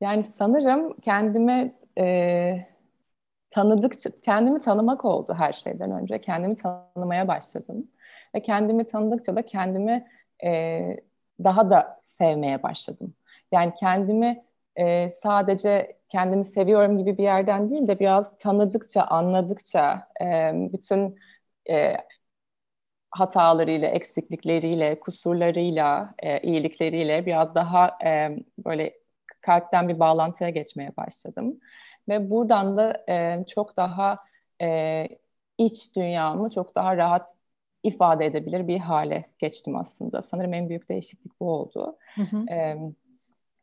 yani 0.00 0.22
sanırım 0.22 1.00
kendimi 1.00 1.74
e, 1.98 2.77
tanıdıkça, 3.50 4.10
kendimi 4.22 4.60
tanımak 4.60 5.04
oldu 5.04 5.34
her 5.38 5.52
şeyden 5.52 5.90
önce. 5.90 6.20
Kendimi 6.20 6.56
tanımaya 6.56 7.28
başladım. 7.28 7.90
Ve 8.34 8.42
kendimi 8.42 8.88
tanıdıkça 8.88 9.36
da 9.36 9.46
kendimi 9.46 10.08
e, 10.44 10.96
daha 11.44 11.70
da 11.70 12.00
sevmeye 12.04 12.62
başladım. 12.62 13.14
Yani 13.52 13.72
kendimi 13.80 14.44
e, 14.78 15.10
sadece 15.22 15.98
kendimi 16.08 16.44
seviyorum 16.44 16.98
gibi 16.98 17.18
bir 17.18 17.22
yerden 17.22 17.70
değil 17.70 17.88
de 17.88 17.98
biraz 18.00 18.38
tanıdıkça, 18.38 19.02
anladıkça 19.02 20.08
e, 20.22 20.52
bütün 20.72 21.18
e, 21.70 21.96
hatalarıyla, 23.10 23.88
eksiklikleriyle, 23.88 25.00
kusurlarıyla, 25.00 26.14
e, 26.22 26.40
iyilikleriyle 26.40 27.26
biraz 27.26 27.54
daha 27.54 27.98
e, 28.04 28.30
böyle 28.58 28.94
kalpten 29.40 29.88
bir 29.88 29.98
bağlantıya 30.00 30.50
geçmeye 30.50 30.96
başladım. 30.96 31.60
Ve 32.08 32.30
buradan 32.30 32.76
da 32.76 33.04
e, 33.08 33.44
çok 33.44 33.76
daha 33.76 34.18
e, 34.62 35.08
iç 35.58 35.96
dünyamı 35.96 36.50
çok 36.50 36.74
daha 36.74 36.96
rahat 36.96 37.34
ifade 37.82 38.26
edebilir 38.26 38.68
bir 38.68 38.78
hale 38.78 39.24
geçtim 39.38 39.76
aslında. 39.76 40.22
Sanırım 40.22 40.54
en 40.54 40.68
büyük 40.68 40.88
değişiklik 40.88 41.40
bu 41.40 41.50
oldu. 41.50 41.96
Hı 42.14 42.22
hı. 42.22 42.54
E, 42.54 42.76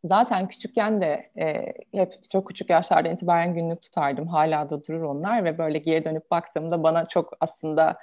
zaten 0.04 0.48
küçükken 0.48 1.02
de 1.02 1.32
e, 1.38 1.74
hep 1.92 2.24
çok 2.32 2.48
küçük 2.48 2.70
yaşlarda 2.70 3.10
itibaren 3.10 3.54
günlük 3.54 3.82
tutardım. 3.82 4.28
Hala 4.28 4.70
da 4.70 4.86
durur 4.86 5.02
onlar 5.02 5.44
ve 5.44 5.58
böyle 5.58 5.78
geri 5.78 6.06
dönüp 6.06 6.32
baktığımda 6.32 6.84
bana 6.84 7.08
çok 7.08 7.34
aslında 7.40 7.98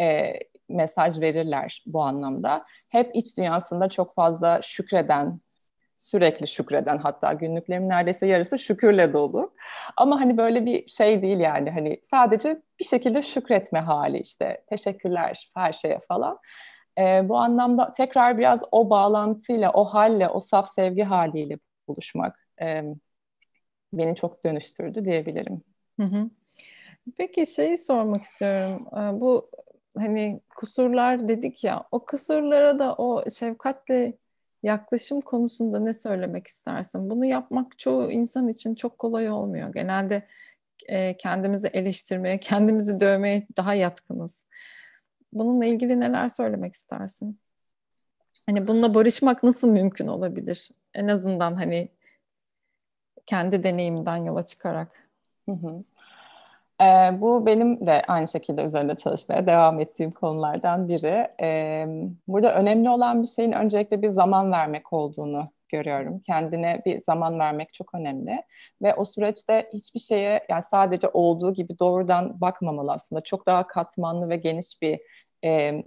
e, 0.00 0.32
mesaj 0.68 1.20
verirler 1.20 1.84
bu 1.86 2.02
anlamda. 2.02 2.64
Hep 2.88 3.16
iç 3.16 3.38
dünyasında 3.38 3.88
çok 3.88 4.14
fazla 4.14 4.62
şükreden, 4.62 5.40
sürekli 5.98 6.48
şükreden 6.48 6.98
hatta 6.98 7.32
günlüklerimin 7.32 7.88
neredeyse 7.88 8.26
yarısı 8.26 8.58
şükürle 8.58 9.12
dolu. 9.12 9.54
Ama 9.96 10.20
hani 10.20 10.36
böyle 10.36 10.66
bir 10.66 10.88
şey 10.88 11.22
değil 11.22 11.38
yani 11.38 11.70
hani 11.70 12.00
sadece 12.10 12.62
bir 12.80 12.84
şekilde 12.84 13.22
şükretme 13.22 13.80
hali 13.80 14.18
işte 14.18 14.64
teşekkürler 14.68 15.50
her 15.54 15.72
şeye 15.72 15.98
falan. 16.08 16.38
Ee, 16.98 17.28
bu 17.28 17.36
anlamda 17.36 17.92
tekrar 17.92 18.38
biraz 18.38 18.62
o 18.72 18.90
bağlantıyla, 18.90 19.72
o 19.72 19.84
halle, 19.84 20.28
o 20.28 20.40
saf 20.40 20.68
sevgi 20.68 21.02
haliyle 21.02 21.58
buluşmak 21.88 22.48
e, 22.60 22.82
beni 23.92 24.16
çok 24.16 24.44
dönüştürdü 24.44 25.04
diyebilirim. 25.04 25.62
Hı 26.00 26.06
hı. 26.06 26.30
Peki 27.16 27.46
şeyi 27.46 27.78
sormak 27.78 28.22
istiyorum. 28.22 28.86
Bu 29.20 29.50
hani 29.98 30.40
kusurlar 30.56 31.28
dedik 31.28 31.64
ya, 31.64 31.84
o 31.90 32.04
kusurlara 32.04 32.78
da 32.78 32.94
o 32.94 33.30
şefkatle 33.30 34.12
yaklaşım 34.62 35.20
konusunda 35.20 35.80
ne 35.80 35.92
söylemek 35.92 36.46
istersin? 36.46 37.10
Bunu 37.10 37.24
yapmak 37.24 37.78
çoğu 37.78 38.10
insan 38.10 38.48
için 38.48 38.74
çok 38.74 38.98
kolay 38.98 39.30
olmuyor. 39.30 39.72
Genelde 39.72 40.26
e, 40.86 41.16
kendimizi 41.16 41.66
eleştirmeye, 41.66 42.40
kendimizi 42.40 43.00
dövmeye 43.00 43.46
daha 43.56 43.74
yatkınız. 43.74 44.44
Bununla 45.32 45.64
ilgili 45.64 46.00
neler 46.00 46.28
söylemek 46.28 46.74
istersin? 46.74 47.38
Hani 48.46 48.68
bununla 48.68 48.94
barışmak 48.94 49.42
nasıl 49.42 49.68
mümkün 49.70 50.06
olabilir? 50.06 50.70
En 50.94 51.08
azından 51.08 51.54
hani 51.54 51.88
kendi 53.26 53.62
deneyimden 53.62 54.16
yola 54.16 54.42
çıkarak. 54.42 55.08
Hı 55.48 55.52
hı. 55.52 55.84
E, 56.80 56.84
bu 57.20 57.46
benim 57.46 57.86
de 57.86 58.02
aynı 58.08 58.28
şekilde 58.28 58.62
üzerinde 58.64 58.94
çalışmaya 58.96 59.46
devam 59.46 59.80
ettiğim 59.80 60.10
konulardan 60.10 60.88
biri. 60.88 61.28
E, 61.42 61.86
burada 62.28 62.54
önemli 62.54 62.90
olan 62.90 63.22
bir 63.22 63.28
şeyin 63.28 63.52
öncelikle 63.52 64.02
bir 64.02 64.10
zaman 64.10 64.52
vermek 64.52 64.92
olduğunu 64.92 65.50
görüyorum. 65.68 66.20
Kendine 66.20 66.82
bir 66.86 67.00
zaman 67.00 67.38
vermek 67.38 67.72
çok 67.72 67.94
önemli 67.94 68.42
ve 68.82 68.94
o 68.94 69.04
süreçte 69.04 69.70
hiçbir 69.72 70.00
şeye 70.00 70.46
yani 70.48 70.62
sadece 70.62 71.08
olduğu 71.08 71.54
gibi 71.54 71.78
doğrudan 71.78 72.40
bakmamalı 72.40 72.92
aslında. 72.92 73.20
Çok 73.20 73.46
daha 73.46 73.66
katmanlı 73.66 74.28
ve 74.28 74.36
geniş 74.36 74.82
bir 74.82 75.00
e, 75.44 75.82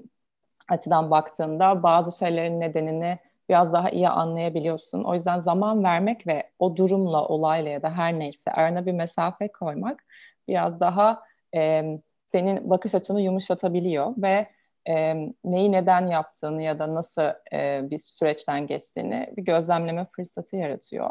açıdan 0.69 1.11
baktığında 1.11 1.83
bazı 1.83 2.17
şeylerin 2.19 2.59
nedenini 2.59 3.19
biraz 3.49 3.73
daha 3.73 3.89
iyi 3.89 4.09
anlayabiliyorsun. 4.09 5.03
O 5.03 5.13
yüzden 5.13 5.39
zaman 5.39 5.83
vermek 5.83 6.27
ve 6.27 6.49
o 6.59 6.75
durumla, 6.75 7.27
olayla 7.27 7.71
ya 7.71 7.81
da 7.81 7.91
her 7.97 8.19
neyse 8.19 8.51
arana 8.51 8.85
bir 8.85 8.91
mesafe 8.91 9.47
koymak 9.47 10.05
biraz 10.47 10.79
daha 10.79 11.23
e, 11.55 11.83
senin 12.31 12.69
bakış 12.69 12.95
açını 12.95 13.21
yumuşatabiliyor 13.21 14.13
ve 14.17 14.47
e, 14.89 15.15
neyi 15.43 15.71
neden 15.71 16.07
yaptığını 16.07 16.61
ya 16.61 16.79
da 16.79 16.95
nasıl 16.95 17.21
e, 17.53 17.89
bir 17.89 17.99
süreçten 17.99 18.67
geçtiğini 18.67 19.33
bir 19.37 19.43
gözlemleme 19.43 20.07
fırsatı 20.15 20.55
yaratıyor. 20.55 21.09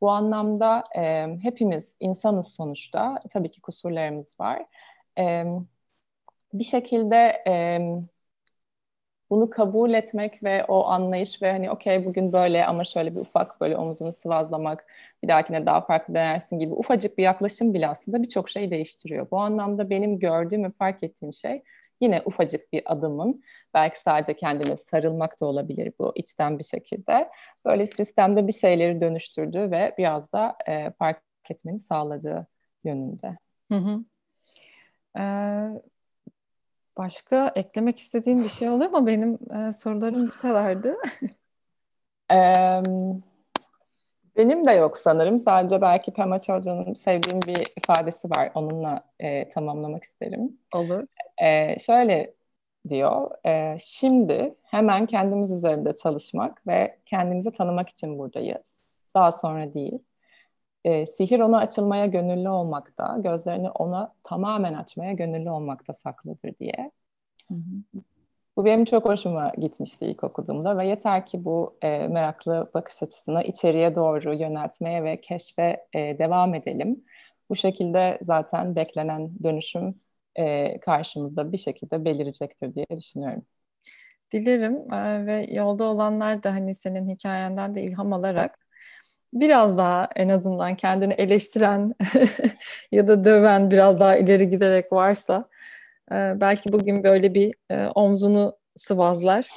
Bu 0.00 0.10
anlamda 0.10 0.84
e, 0.96 1.26
hepimiz 1.42 1.96
insanız 2.00 2.48
sonuçta. 2.48 3.18
Tabii 3.30 3.50
ki 3.50 3.60
kusurlarımız 3.60 4.40
var. 4.40 4.66
E, 5.18 5.44
bir 6.52 6.64
şekilde 6.64 7.42
e, 7.46 7.80
bunu 9.30 9.50
kabul 9.50 9.94
etmek 9.94 10.42
ve 10.42 10.64
o 10.64 10.86
anlayış 10.86 11.42
ve 11.42 11.52
hani 11.52 11.70
okey 11.70 12.04
bugün 12.04 12.32
böyle 12.32 12.66
ama 12.66 12.84
şöyle 12.84 13.14
bir 13.14 13.20
ufak 13.20 13.60
böyle 13.60 13.76
omuzunu 13.76 14.12
sıvazlamak, 14.12 14.86
bir 15.22 15.28
dahakine 15.28 15.66
daha 15.66 15.80
farklı 15.80 16.14
denersin 16.14 16.58
gibi 16.58 16.74
ufacık 16.74 17.18
bir 17.18 17.22
yaklaşım 17.22 17.74
bile 17.74 17.88
aslında 17.88 18.22
birçok 18.22 18.50
şey 18.50 18.70
değiştiriyor. 18.70 19.30
Bu 19.30 19.40
anlamda 19.40 19.90
benim 19.90 20.18
gördüğüm 20.18 20.64
ve 20.64 20.70
fark 20.70 21.02
ettiğim 21.02 21.32
şey 21.32 21.62
yine 22.00 22.22
ufacık 22.24 22.72
bir 22.72 22.82
adımın 22.92 23.42
belki 23.74 24.00
sadece 24.00 24.36
kendine 24.36 24.76
sarılmak 24.76 25.40
da 25.40 25.46
olabilir 25.46 25.92
bu 25.98 26.12
içten 26.14 26.58
bir 26.58 26.64
şekilde. 26.64 27.30
Böyle 27.64 27.86
sistemde 27.86 28.46
bir 28.46 28.52
şeyleri 28.52 29.00
dönüştürdüğü 29.00 29.70
ve 29.70 29.94
biraz 29.98 30.32
da 30.32 30.56
e, 30.68 30.90
fark 30.90 31.22
etmeni 31.50 31.78
sağladığı 31.78 32.46
yönünde. 32.84 33.38
Hı 33.72 33.78
hı. 33.78 34.04
Ee, 35.18 35.82
Başka 36.98 37.52
eklemek 37.54 37.98
istediğin 37.98 38.42
bir 38.42 38.48
şey 38.48 38.68
olur 38.68 38.86
mu? 38.86 39.06
Benim 39.06 39.38
e, 39.54 39.72
sorularım 39.72 40.28
bu 40.28 40.38
kadardı. 40.42 40.96
benim 44.36 44.66
de 44.66 44.72
yok 44.72 44.98
sanırım. 44.98 45.38
Sadece 45.38 45.80
belki 45.80 46.12
Pema 46.12 46.42
Chodron'un 46.42 46.94
sevdiğim 46.94 47.40
bir 47.42 47.72
ifadesi 47.76 48.28
var. 48.30 48.50
Onunla 48.54 49.04
e, 49.20 49.48
tamamlamak 49.48 50.04
isterim. 50.04 50.58
Olur. 50.74 51.06
E, 51.42 51.78
şöyle 51.78 52.34
diyor. 52.88 53.30
E, 53.46 53.76
şimdi 53.80 54.54
hemen 54.62 55.06
kendimiz 55.06 55.52
üzerinde 55.52 55.94
çalışmak 55.96 56.66
ve 56.66 56.98
kendimizi 57.06 57.50
tanımak 57.50 57.88
için 57.88 58.18
buradayız. 58.18 58.82
Daha 59.14 59.32
sonra 59.32 59.74
değil. 59.74 59.98
E, 60.86 61.06
sihir 61.06 61.40
ona 61.40 61.58
açılmaya 61.58 62.06
gönüllü 62.06 62.48
olmakta, 62.48 63.18
gözlerini 63.18 63.70
ona 63.70 64.14
tamamen 64.24 64.74
açmaya 64.74 65.12
gönüllü 65.12 65.50
olmakta 65.50 65.94
saklıdır 65.94 66.58
diye. 66.60 66.90
Hı 67.48 67.54
hı. 67.54 68.00
Bu 68.56 68.64
benim 68.64 68.84
çok 68.84 69.04
hoşuma 69.04 69.52
gitmişti 69.58 70.06
ilk 70.06 70.24
okuduğumda 70.24 70.78
ve 70.78 70.86
yeter 70.86 71.26
ki 71.26 71.44
bu 71.44 71.76
e, 71.82 72.08
meraklı 72.08 72.70
bakış 72.74 73.02
açısını 73.02 73.42
içeriye 73.42 73.94
doğru 73.94 74.34
yöneltmeye 74.34 75.04
ve 75.04 75.20
keşfe 75.20 75.86
e, 75.94 76.18
devam 76.18 76.54
edelim. 76.54 77.04
Bu 77.50 77.56
şekilde 77.56 78.18
zaten 78.22 78.76
beklenen 78.76 79.30
dönüşüm 79.42 80.00
e, 80.36 80.80
karşımızda 80.80 81.52
bir 81.52 81.58
şekilde 81.58 82.04
belirecektir 82.04 82.74
diye 82.74 82.86
düşünüyorum. 82.96 83.42
Dilerim 84.32 84.92
e, 84.92 85.26
ve 85.26 85.46
yolda 85.50 85.84
olanlar 85.84 86.42
da 86.42 86.50
hani 86.52 86.74
senin 86.74 87.08
hikayenden 87.08 87.74
de 87.74 87.82
ilham 87.82 88.12
alarak 88.12 88.65
biraz 89.32 89.78
daha 89.78 90.08
en 90.16 90.28
azından 90.28 90.76
kendini 90.76 91.12
eleştiren 91.12 91.94
ya 92.92 93.08
da 93.08 93.24
döven 93.24 93.70
biraz 93.70 94.00
daha 94.00 94.16
ileri 94.16 94.50
giderek 94.50 94.92
varsa 94.92 95.48
e, 96.12 96.14
belki 96.14 96.72
bugün 96.72 97.04
böyle 97.04 97.34
bir 97.34 97.54
e, 97.70 97.86
omzunu 97.86 98.56
sıvazlar. 98.76 99.48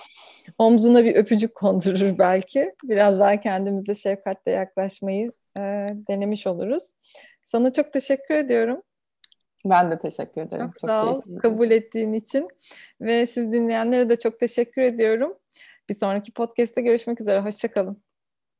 Omzuna 0.58 1.04
bir 1.04 1.16
öpücük 1.16 1.56
kondurur 1.56 2.18
belki. 2.18 2.74
Biraz 2.84 3.20
daha 3.20 3.40
kendimize 3.40 3.96
şefkatle 3.96 4.52
yaklaşmayı 4.52 5.32
e, 5.58 5.62
denemiş 6.10 6.48
oluruz. 6.48 6.94
Sana 7.46 7.72
çok 7.72 7.94
teşekkür 7.94 8.36
ediyorum. 8.36 8.82
Ben 9.66 9.92
de 9.92 10.00
teşekkür 10.00 10.42
ederim. 10.42 10.66
Çok, 10.66 10.80
çok 10.80 10.90
sağ 10.90 11.06
ol 11.06 11.22
kabul 11.42 11.72
ettiğin 11.72 12.14
için. 12.14 12.48
Ve 13.02 13.26
siz 13.26 13.52
dinleyenlere 13.52 14.10
de 14.10 14.16
çok 14.16 14.40
teşekkür 14.40 14.82
ediyorum. 14.82 15.38
Bir 15.90 15.94
sonraki 15.94 16.32
podcast'te 16.32 16.82
görüşmek 16.82 17.22
üzere. 17.22 17.40
Hoşçakalın. 17.40 18.09